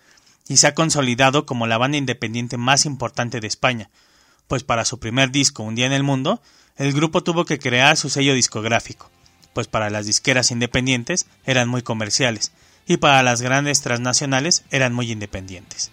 y 0.47 0.57
se 0.57 0.65
ha 0.65 0.73
consolidado 0.73 1.45
como 1.45 1.67
la 1.67 1.77
banda 1.77 1.99
independiente 1.99 2.57
más 2.57 2.87
importante 2.87 3.39
de 3.39 3.45
España, 3.45 3.91
pues 4.47 4.63
para 4.63 4.83
su 4.83 4.99
primer 4.99 5.29
disco 5.29 5.61
Un 5.61 5.75
día 5.75 5.85
en 5.85 5.93
el 5.93 6.01
mundo, 6.01 6.41
el 6.75 6.91
grupo 6.91 7.21
tuvo 7.21 7.45
que 7.45 7.59
crear 7.59 7.97
su 7.97 8.09
sello 8.09 8.33
discográfico, 8.33 9.11
pues 9.53 9.67
para 9.67 9.91
las 9.91 10.07
disqueras 10.07 10.49
independientes 10.49 11.27
eran 11.45 11.69
muy 11.69 11.83
comerciales, 11.83 12.51
y 12.87 12.97
para 12.97 13.21
las 13.21 13.43
grandes 13.43 13.79
transnacionales 13.81 14.63
eran 14.71 14.91
muy 14.91 15.11
independientes. 15.11 15.91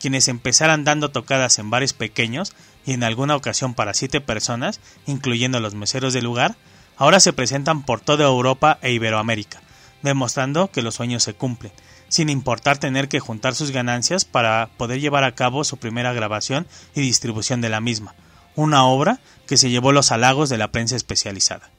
Quienes 0.00 0.26
empezaran 0.26 0.82
dando 0.82 1.12
tocadas 1.12 1.60
en 1.60 1.70
bares 1.70 1.92
pequeños 1.92 2.54
y 2.84 2.92
en 2.92 3.04
alguna 3.04 3.36
ocasión 3.36 3.74
para 3.74 3.94
siete 3.94 4.20
personas, 4.20 4.80
incluyendo 5.06 5.60
los 5.60 5.76
meseros 5.76 6.12
del 6.12 6.24
lugar, 6.24 6.56
ahora 6.98 7.20
se 7.20 7.32
presentan 7.32 7.82
por 7.82 8.00
toda 8.00 8.26
Europa 8.26 8.78
e 8.82 8.92
Iberoamérica, 8.92 9.62
demostrando 10.02 10.70
que 10.70 10.82
los 10.82 10.96
sueños 10.96 11.22
se 11.22 11.34
cumplen, 11.34 11.72
sin 12.08 12.28
importar 12.28 12.78
tener 12.78 13.08
que 13.08 13.20
juntar 13.20 13.54
sus 13.54 13.70
ganancias 13.70 14.24
para 14.24 14.68
poder 14.76 15.00
llevar 15.00 15.24
a 15.24 15.34
cabo 15.34 15.64
su 15.64 15.76
primera 15.76 16.12
grabación 16.12 16.66
y 16.94 17.00
distribución 17.00 17.60
de 17.60 17.68
la 17.68 17.80
misma, 17.80 18.14
una 18.56 18.84
obra 18.84 19.20
que 19.46 19.56
se 19.56 19.70
llevó 19.70 19.92
los 19.92 20.10
halagos 20.10 20.48
de 20.48 20.58
la 20.58 20.72
prensa 20.72 20.96
especializada. 20.96 21.70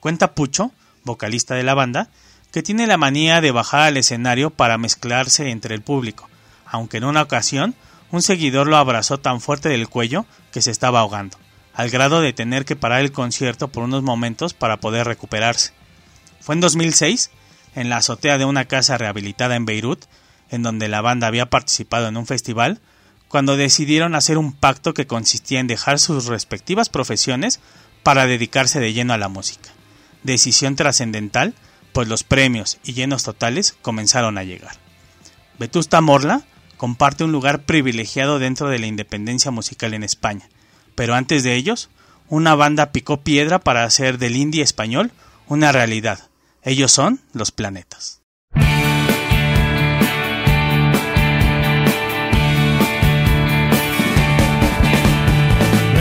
Cuenta 0.00 0.34
Pucho, 0.34 0.72
vocalista 1.04 1.54
de 1.54 1.62
la 1.64 1.74
banda, 1.74 2.08
que 2.52 2.62
tiene 2.62 2.86
la 2.86 2.98
manía 2.98 3.40
de 3.40 3.50
bajar 3.50 3.80
al 3.80 3.96
escenario 3.96 4.50
para 4.50 4.78
mezclarse 4.78 5.50
entre 5.50 5.74
el 5.74 5.82
público, 5.82 6.28
aunque 6.66 6.98
en 6.98 7.04
una 7.04 7.22
ocasión 7.22 7.74
un 8.10 8.22
seguidor 8.22 8.68
lo 8.68 8.76
abrazó 8.76 9.18
tan 9.18 9.40
fuerte 9.40 9.70
del 9.70 9.88
cuello 9.88 10.26
que 10.52 10.60
se 10.60 10.70
estaba 10.70 11.00
ahogando, 11.00 11.38
al 11.74 11.90
grado 11.90 12.20
de 12.20 12.32
tener 12.32 12.64
que 12.64 12.76
parar 12.76 13.00
el 13.00 13.12
concierto 13.12 13.68
por 13.68 13.84
unos 13.84 14.02
momentos 14.02 14.54
para 14.54 14.78
poder 14.78 15.06
recuperarse. 15.06 15.72
Fue 16.40 16.54
en 16.54 16.60
2006, 16.60 17.30
en 17.74 17.88
la 17.88 17.98
azotea 17.98 18.38
de 18.38 18.44
una 18.44 18.66
casa 18.66 18.98
rehabilitada 18.98 19.56
en 19.56 19.64
Beirut, 19.64 20.04
en 20.50 20.62
donde 20.62 20.88
la 20.88 21.00
banda 21.00 21.26
había 21.26 21.48
participado 21.48 22.08
en 22.08 22.16
un 22.16 22.26
festival, 22.26 22.80
cuando 23.28 23.56
decidieron 23.56 24.14
hacer 24.14 24.36
un 24.36 24.52
pacto 24.52 24.92
que 24.92 25.06
consistía 25.06 25.60
en 25.60 25.66
dejar 25.66 25.98
sus 25.98 26.26
respectivas 26.26 26.90
profesiones 26.90 27.60
para 28.02 28.26
dedicarse 28.26 28.78
de 28.78 28.92
lleno 28.92 29.14
a 29.14 29.18
la 29.18 29.28
música. 29.28 29.70
Decisión 30.22 30.76
trascendental, 30.76 31.54
pues 31.92 32.08
los 32.08 32.24
premios 32.24 32.78
y 32.84 32.92
llenos 32.92 33.22
totales 33.22 33.74
comenzaron 33.80 34.36
a 34.36 34.44
llegar. 34.44 34.76
Vetusta 35.58 36.00
Morla 36.00 36.42
comparte 36.76 37.24
un 37.24 37.32
lugar 37.32 37.62
privilegiado 37.62 38.38
dentro 38.38 38.68
de 38.68 38.78
la 38.78 38.86
independencia 38.86 39.50
musical 39.50 39.94
en 39.94 40.02
España, 40.02 40.48
pero 40.94 41.14
antes 41.14 41.42
de 41.42 41.54
ellos, 41.54 41.88
una 42.28 42.54
banda 42.54 42.92
picó 42.92 43.20
piedra 43.20 43.58
para 43.58 43.84
hacer 43.84 44.18
del 44.18 44.36
indie 44.36 44.62
español 44.62 45.10
una 45.48 45.72
realidad. 45.72 46.30
Ellos 46.62 46.92
son 46.92 47.20
los 47.32 47.50
planetas. 47.50 48.22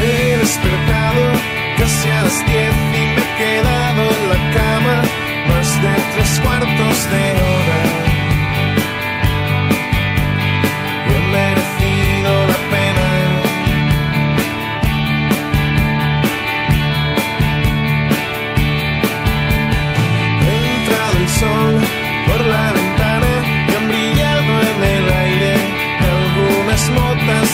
He 0.03 0.37
despertado 0.37 1.31
casi 1.77 2.09
a 2.09 2.21
las 2.23 2.45
diez 2.45 2.73
y 2.73 3.03
me 3.13 3.17
he 3.17 3.37
quedado 3.37 4.01
en 4.01 4.29
la 4.29 4.39
cama 4.53 5.01
más 5.47 5.81
de 5.81 5.93
tres 6.13 6.39
cuartos 6.39 7.11
de 7.11 7.25
hora. 7.41 7.70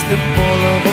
the 0.08 0.16
ball 0.16 0.64
of 0.64 0.86
oh, 0.86 0.87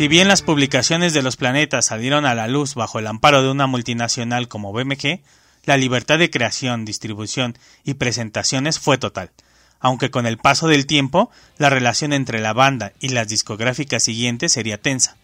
Si 0.00 0.08
bien 0.08 0.28
las 0.28 0.40
publicaciones 0.40 1.12
de 1.12 1.20
los 1.20 1.36
planetas 1.36 1.84
salieron 1.84 2.24
a 2.24 2.34
la 2.34 2.48
luz 2.48 2.74
bajo 2.74 2.98
el 2.98 3.06
amparo 3.06 3.42
de 3.42 3.50
una 3.50 3.66
multinacional 3.66 4.48
como 4.48 4.72
BMG, 4.72 5.20
la 5.66 5.76
libertad 5.76 6.18
de 6.18 6.30
creación, 6.30 6.86
distribución 6.86 7.58
y 7.84 7.92
presentaciones 7.92 8.78
fue 8.78 8.96
total, 8.96 9.30
aunque 9.78 10.10
con 10.10 10.24
el 10.24 10.38
paso 10.38 10.68
del 10.68 10.86
tiempo 10.86 11.30
la 11.58 11.68
relación 11.68 12.14
entre 12.14 12.40
la 12.40 12.54
banda 12.54 12.94
y 12.98 13.10
las 13.10 13.28
discográficas 13.28 14.02
siguientes 14.02 14.52
sería 14.52 14.80
tensa. 14.80 15.18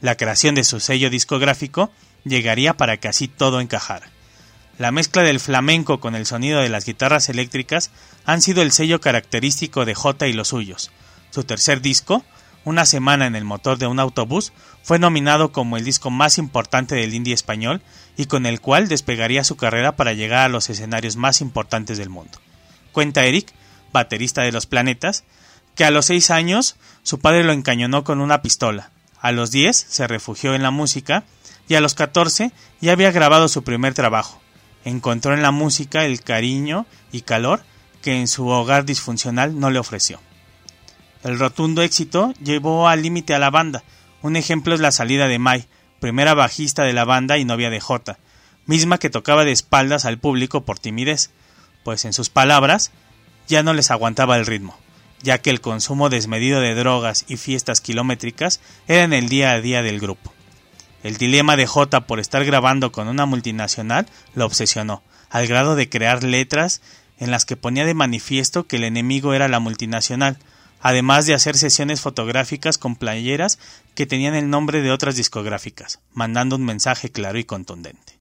La 0.00 0.16
creación 0.16 0.54
de 0.54 0.64
su 0.64 0.80
sello 0.80 1.10
discográfico 1.10 1.90
llegaría 2.24 2.72
para 2.72 2.96
que 2.96 3.08
así 3.08 3.28
todo 3.28 3.60
encajara. 3.60 4.08
La 4.78 4.92
mezcla 4.92 5.24
del 5.24 5.40
flamenco 5.40 6.00
con 6.00 6.14
el 6.14 6.24
sonido 6.24 6.60
de 6.60 6.70
las 6.70 6.86
guitarras 6.86 7.28
eléctricas 7.28 7.90
han 8.24 8.40
sido 8.40 8.62
el 8.62 8.72
sello 8.72 8.98
característico 8.98 9.84
de 9.84 9.94
J 9.94 10.26
y 10.26 10.32
los 10.32 10.48
suyos. 10.48 10.90
Su 11.32 11.44
tercer 11.44 11.82
disco, 11.82 12.24
Una 12.64 12.86
semana 12.86 13.26
en 13.26 13.34
el 13.34 13.44
motor 13.44 13.78
de 13.78 13.86
un 13.86 13.98
autobús, 13.98 14.52
fue 14.82 14.98
nominado 14.98 15.52
como 15.52 15.76
el 15.76 15.84
disco 15.84 16.10
más 16.10 16.38
importante 16.38 16.94
del 16.94 17.14
indie 17.14 17.34
español 17.34 17.82
y 18.16 18.26
con 18.26 18.46
el 18.46 18.60
cual 18.60 18.88
despegaría 18.88 19.44
su 19.44 19.56
carrera 19.56 19.96
para 19.96 20.12
llegar 20.12 20.44
a 20.44 20.48
los 20.48 20.70
escenarios 20.70 21.16
más 21.16 21.40
importantes 21.40 21.98
del 21.98 22.08
mundo. 22.08 22.38
Cuenta 22.92 23.24
Eric, 23.24 23.52
baterista 23.92 24.42
de 24.42 24.52
Los 24.52 24.66
Planetas, 24.66 25.24
que 25.74 25.84
a 25.84 25.90
los 25.90 26.06
seis 26.06 26.30
años 26.30 26.76
su 27.02 27.18
padre 27.18 27.44
lo 27.44 27.52
encañonó 27.52 28.04
con 28.04 28.20
una 28.20 28.42
pistola, 28.42 28.90
a 29.22 29.32
los 29.32 29.52
diez 29.52 29.76
se 29.76 30.06
refugió 30.08 30.54
en 30.54 30.62
la 30.62 30.72
música 30.72 31.24
y 31.68 31.76
a 31.76 31.80
los 31.80 31.94
catorce 31.94 32.52
ya 32.80 32.92
había 32.92 33.12
grabado 33.12 33.48
su 33.48 33.62
primer 33.62 33.94
trabajo. 33.94 34.40
Encontró 34.84 35.32
en 35.32 35.42
la 35.42 35.52
música 35.52 36.04
el 36.04 36.22
cariño 36.22 36.86
y 37.12 37.22
calor 37.22 37.62
que 38.02 38.18
en 38.18 38.26
su 38.26 38.48
hogar 38.48 38.84
disfuncional 38.84 39.58
no 39.60 39.70
le 39.70 39.78
ofreció. 39.78 40.18
El 41.22 41.38
rotundo 41.38 41.82
éxito 41.82 42.34
llevó 42.42 42.88
al 42.88 43.02
límite 43.02 43.34
a 43.34 43.38
la 43.38 43.50
banda. 43.50 43.84
Un 44.22 44.36
ejemplo 44.36 44.74
es 44.74 44.80
la 44.80 44.90
salida 44.90 45.28
de 45.28 45.38
Mai, 45.38 45.66
primera 46.00 46.34
bajista 46.34 46.82
de 46.82 46.92
la 46.92 47.04
banda 47.04 47.38
y 47.38 47.44
novia 47.44 47.70
de 47.70 47.80
J, 47.80 48.18
misma 48.66 48.98
que 48.98 49.10
tocaba 49.10 49.44
de 49.44 49.52
espaldas 49.52 50.04
al 50.04 50.18
público 50.18 50.64
por 50.64 50.78
timidez, 50.80 51.30
pues 51.84 52.04
en 52.04 52.12
sus 52.12 52.28
palabras 52.28 52.90
ya 53.46 53.62
no 53.62 53.72
les 53.72 53.90
aguantaba 53.90 54.36
el 54.36 54.46
ritmo, 54.46 54.76
ya 55.22 55.38
que 55.38 55.50
el 55.50 55.60
consumo 55.60 56.08
desmedido 56.08 56.60
de 56.60 56.74
drogas 56.74 57.24
y 57.28 57.36
fiestas 57.36 57.80
kilométricas 57.80 58.60
eran 58.88 59.12
el 59.12 59.28
día 59.28 59.52
a 59.52 59.60
día 59.60 59.82
del 59.82 60.00
grupo. 60.00 60.32
El 61.04 61.16
dilema 61.16 61.56
de 61.56 61.66
J 61.66 62.06
por 62.06 62.18
estar 62.20 62.44
grabando 62.44 62.90
con 62.90 63.08
una 63.08 63.26
multinacional 63.26 64.06
lo 64.34 64.46
obsesionó, 64.46 65.02
al 65.30 65.46
grado 65.46 65.76
de 65.76 65.88
crear 65.88 66.24
letras 66.24 66.82
en 67.18 67.30
las 67.30 67.44
que 67.44 67.56
ponía 67.56 67.84
de 67.84 67.94
manifiesto 67.94 68.66
que 68.66 68.76
el 68.76 68.84
enemigo 68.84 69.34
era 69.34 69.48
la 69.48 69.60
multinacional, 69.60 70.38
además 70.82 71.26
de 71.26 71.34
hacer 71.34 71.56
sesiones 71.56 72.00
fotográficas 72.00 72.76
con 72.76 72.96
playeras 72.96 73.58
que 73.94 74.06
tenían 74.06 74.34
el 74.34 74.50
nombre 74.50 74.82
de 74.82 74.90
otras 74.90 75.16
discográficas, 75.16 76.00
mandando 76.12 76.56
un 76.56 76.64
mensaje 76.64 77.10
claro 77.10 77.38
y 77.38 77.44
contundente. 77.44 78.11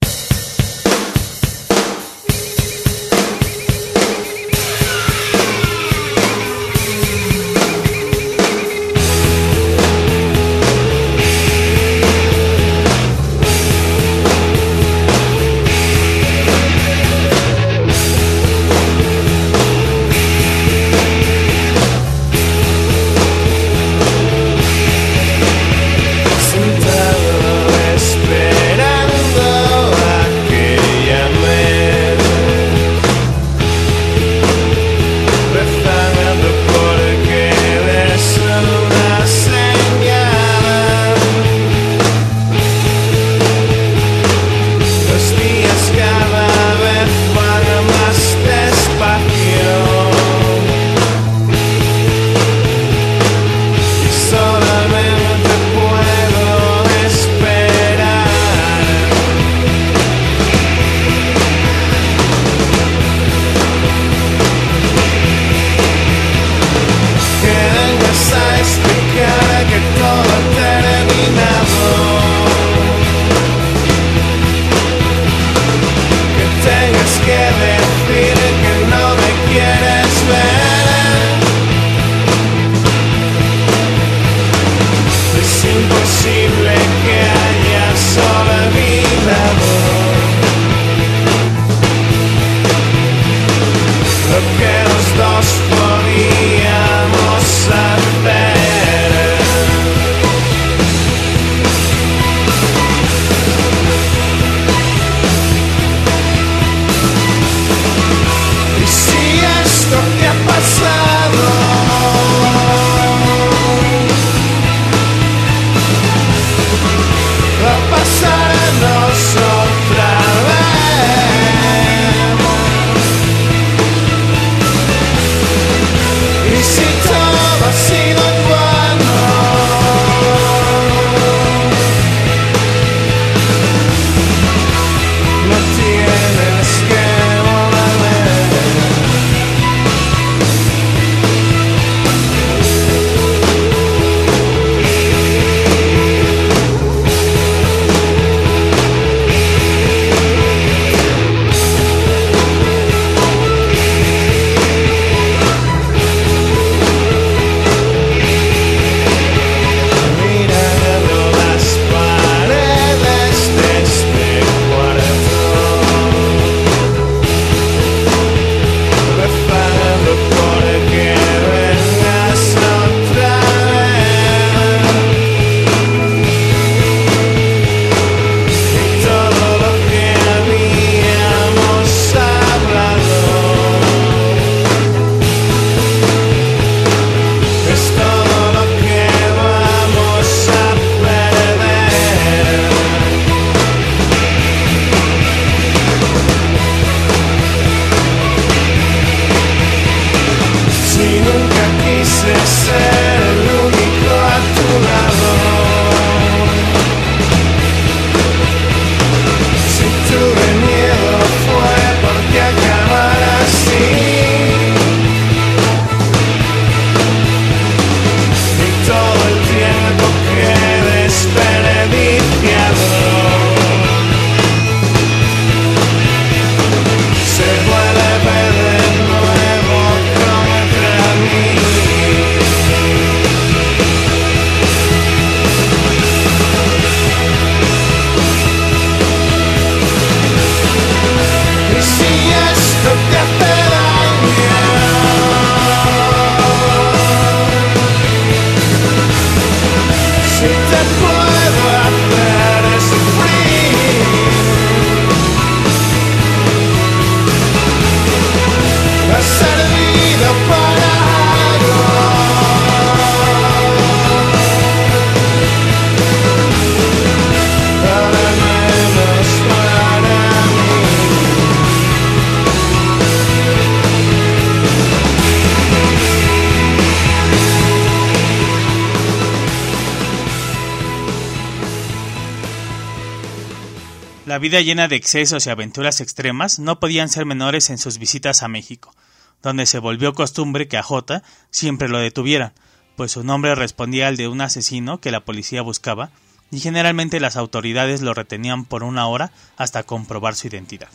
Vida 284.51 284.59
llena 284.59 284.89
de 284.89 284.97
excesos 284.97 285.47
y 285.47 285.49
aventuras 285.49 286.01
extremas 286.01 286.59
no 286.59 286.81
podían 286.81 287.07
ser 287.07 287.25
menores 287.25 287.69
en 287.69 287.77
sus 287.77 287.99
visitas 287.99 288.43
a 288.43 288.49
México, 288.49 288.93
donde 289.41 289.65
se 289.65 289.79
volvió 289.79 290.13
costumbre 290.13 290.67
que 290.67 290.75
a 290.75 290.83
J 290.83 291.23
siempre 291.51 291.87
lo 291.87 291.99
detuvieran, 291.99 292.51
pues 292.97 293.13
su 293.13 293.23
nombre 293.23 293.55
respondía 293.55 294.09
al 294.09 294.17
de 294.17 294.27
un 294.27 294.41
asesino 294.41 294.99
que 294.99 295.09
la 295.09 295.21
policía 295.21 295.61
buscaba, 295.61 296.09
y 296.51 296.59
generalmente 296.59 297.21
las 297.21 297.37
autoridades 297.37 298.01
lo 298.01 298.13
retenían 298.13 298.65
por 298.65 298.83
una 298.83 299.07
hora 299.07 299.31
hasta 299.55 299.83
comprobar 299.83 300.35
su 300.35 300.47
identidad. 300.47 300.89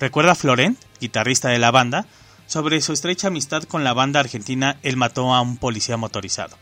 Recuerda 0.00 0.34
Florent, 0.34 0.78
guitarrista 0.98 1.50
de 1.50 1.58
la 1.58 1.70
banda, 1.70 2.06
sobre 2.46 2.80
su 2.80 2.94
estrecha 2.94 3.28
amistad 3.28 3.64
con 3.64 3.84
la 3.84 3.92
banda 3.92 4.20
argentina 4.20 4.78
Él 4.82 4.96
mató 4.96 5.34
a 5.34 5.42
un 5.42 5.58
policía 5.58 5.98
motorizado, 5.98 6.56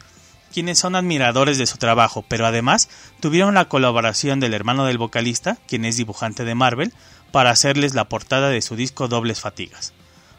quienes 0.52 0.78
son 0.78 0.94
admiradores 0.94 1.58
de 1.58 1.66
su 1.66 1.78
trabajo, 1.78 2.24
pero 2.28 2.46
además 2.46 2.88
tuvieron 3.20 3.54
la 3.54 3.66
colaboración 3.66 4.40
del 4.40 4.54
hermano 4.54 4.84
del 4.86 4.98
vocalista, 4.98 5.58
quien 5.66 5.84
es 5.84 5.96
dibujante 5.96 6.44
de 6.44 6.54
Marvel, 6.54 6.92
para 7.32 7.50
hacerles 7.50 7.94
la 7.94 8.08
portada 8.08 8.48
de 8.48 8.62
su 8.62 8.76
disco 8.76 9.08
Dobles 9.08 9.40
Fatigas. 9.40 9.92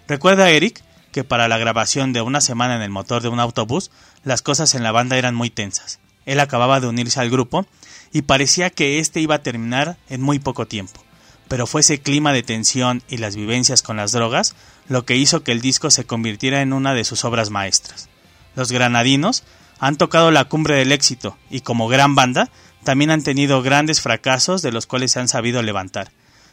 Recuerda 0.07 0.49
Eric 0.49 0.83
que 1.11 1.23
para 1.23 1.47
la 1.47 1.57
grabación 1.57 2.13
de 2.13 2.21
una 2.21 2.41
semana 2.41 2.75
en 2.75 2.81
el 2.81 2.89
motor 2.89 3.21
de 3.21 3.29
un 3.29 3.39
autobús, 3.39 3.91
las 4.23 4.41
cosas 4.41 4.75
en 4.75 4.83
la 4.83 4.91
banda 4.91 5.17
eran 5.17 5.35
muy 5.35 5.49
tensas. 5.49 5.99
Él 6.25 6.39
acababa 6.39 6.79
de 6.79 6.87
unirse 6.87 7.19
al 7.19 7.29
grupo 7.29 7.65
y 8.11 8.23
parecía 8.23 8.69
que 8.69 8.99
este 8.99 9.21
iba 9.21 9.35
a 9.35 9.43
terminar 9.43 9.97
en 10.09 10.21
muy 10.21 10.39
poco 10.39 10.67
tiempo. 10.67 11.03
Pero 11.47 11.65
fue 11.65 11.81
ese 11.81 12.01
clima 12.01 12.33
de 12.33 12.43
tensión 12.43 13.01
y 13.07 13.17
las 13.17 13.35
vivencias 13.35 13.81
con 13.81 13.97
las 13.97 14.11
drogas 14.11 14.55
lo 14.89 15.05
que 15.05 15.15
hizo 15.15 15.43
que 15.43 15.51
el 15.51 15.61
disco 15.61 15.89
se 15.89 16.05
convirtiera 16.05 16.61
en 16.61 16.73
una 16.73 16.93
de 16.93 17.03
sus 17.03 17.23
obras 17.25 17.49
maestras. 17.49 18.09
Los 18.55 18.71
granadinos 18.71 19.43
han 19.79 19.97
tocado 19.97 20.31
la 20.31 20.45
cumbre 20.45 20.75
del 20.75 20.91
éxito 20.91 21.37
y 21.49 21.61
como 21.61 21.87
gran 21.87 22.15
banda 22.15 22.49
también 22.83 23.11
han 23.11 23.23
tenido 23.23 23.61
grandes 23.61 24.01
fracasos 24.01 24.61
de 24.61 24.71
los 24.71 24.85
cuales 24.85 25.11
se 25.11 25.19
han 25.19 25.27
sabido 25.27 25.61
levantar, 25.61 26.11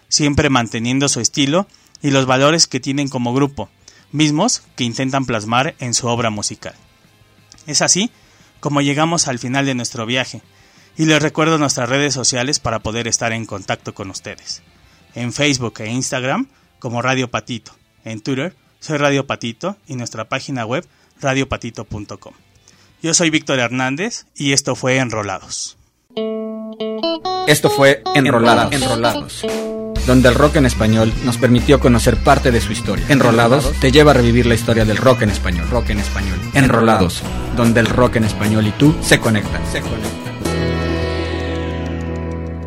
siempre 0.09 0.51
manteniendo 0.51 1.09
su 1.09 1.21
estilo 1.21 1.67
y 2.03 2.11
los 2.11 2.27
valores 2.27 2.67
que 2.67 2.81
tienen 2.81 3.09
como 3.09 3.33
grupo, 3.33 3.71
mismos 4.13 4.63
que 4.77 4.85
intentan 4.85 5.27
plasmar 5.27 5.75
en 5.79 5.95
su 5.95 6.09
obra 6.09 6.31
musical. 6.31 6.75
Es 7.67 7.83
así 7.83 8.11
como 8.61 8.81
llegamos 8.81 9.29
al 9.29 9.39
final 9.39 9.67
de 9.67 9.75
nuestro 9.75 10.07
viaje, 10.07 10.41
y 10.97 11.07
les 11.07 11.23
recuerdo 11.23 11.59
nuestras 11.59 11.89
redes 11.89 12.15
sociales 12.15 12.61
para 12.61 12.79
poder 12.79 13.09
estar 13.09 13.33
en 13.33 13.47
contacto 13.47 13.95
con 13.95 14.11
ustedes. 14.11 14.63
En 15.15 15.33
Facebook 15.33 15.81
e 15.81 15.91
Instagram 15.91 16.49
como 16.79 17.03
Radio 17.03 17.31
Patito, 17.31 17.77
en 18.05 18.21
Twitter 18.21 18.57
soy 18.81 18.99
Radio 18.99 19.27
Patito 19.27 19.77
y 19.87 19.97
nuestra 19.97 20.29
página 20.29 20.67
web 20.67 20.87
radiopatito.com. 21.21 22.44
Yo 23.05 23.13
soy 23.13 23.29
Víctor 23.29 23.59
Hernández 23.59 24.25
y 24.35 24.55
esto 24.55 24.75
fue 24.75 24.97
Enrolados. 24.97 25.77
Esto 27.47 27.69
fue 27.69 28.03
Enrolados, 28.15 28.73
Enrolados, 28.73 29.45
donde 30.07 30.31
el 30.31 30.35
rock 30.35 30.57
en 30.57 30.65
español 30.65 31.13
nos 31.23 31.37
permitió 31.37 31.81
conocer 31.81 32.17
parte 32.17 32.51
de 32.51 32.63
su 32.63 32.73
historia. 32.73 33.05
Enrolados 33.11 33.71
te 33.79 33.93
lleva 33.93 34.13
a 34.13 34.15
revivir 34.15 34.47
la 34.47 34.55
historia 34.55 34.87
del 34.87 34.97
rock 34.97 35.21
en 35.21 35.29
español, 35.29 35.69
rock 35.69 35.91
en 35.91 35.99
español. 35.99 36.41
Enrolados, 36.55 37.21
donde 37.59 37.81
el 37.81 37.89
rock 37.89 38.17
en 38.17 38.25
español 38.25 38.67
y 38.69 38.71
tú 38.71 38.95
se 39.03 39.21
conectan, 39.21 39.61
se 39.71 39.83
conectan. 39.83 40.11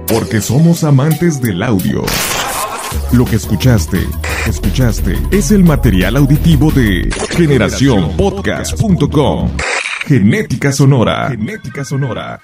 Porque 0.06 0.40
somos 0.40 0.84
amantes 0.84 1.42
del 1.42 1.64
audio. 1.64 2.06
Lo 3.12 3.26
que 3.26 3.38
escuchaste, 3.38 4.06
escuchaste, 4.46 5.18
es 5.32 5.50
el 5.50 5.64
material 5.64 6.16
auditivo 6.16 6.70
de 6.70 7.10
generacionpodcast.com. 7.32 9.50
Genética 10.08 10.72
sonora. 10.72 11.28
Genética 11.30 11.84
sonora. 11.84 12.40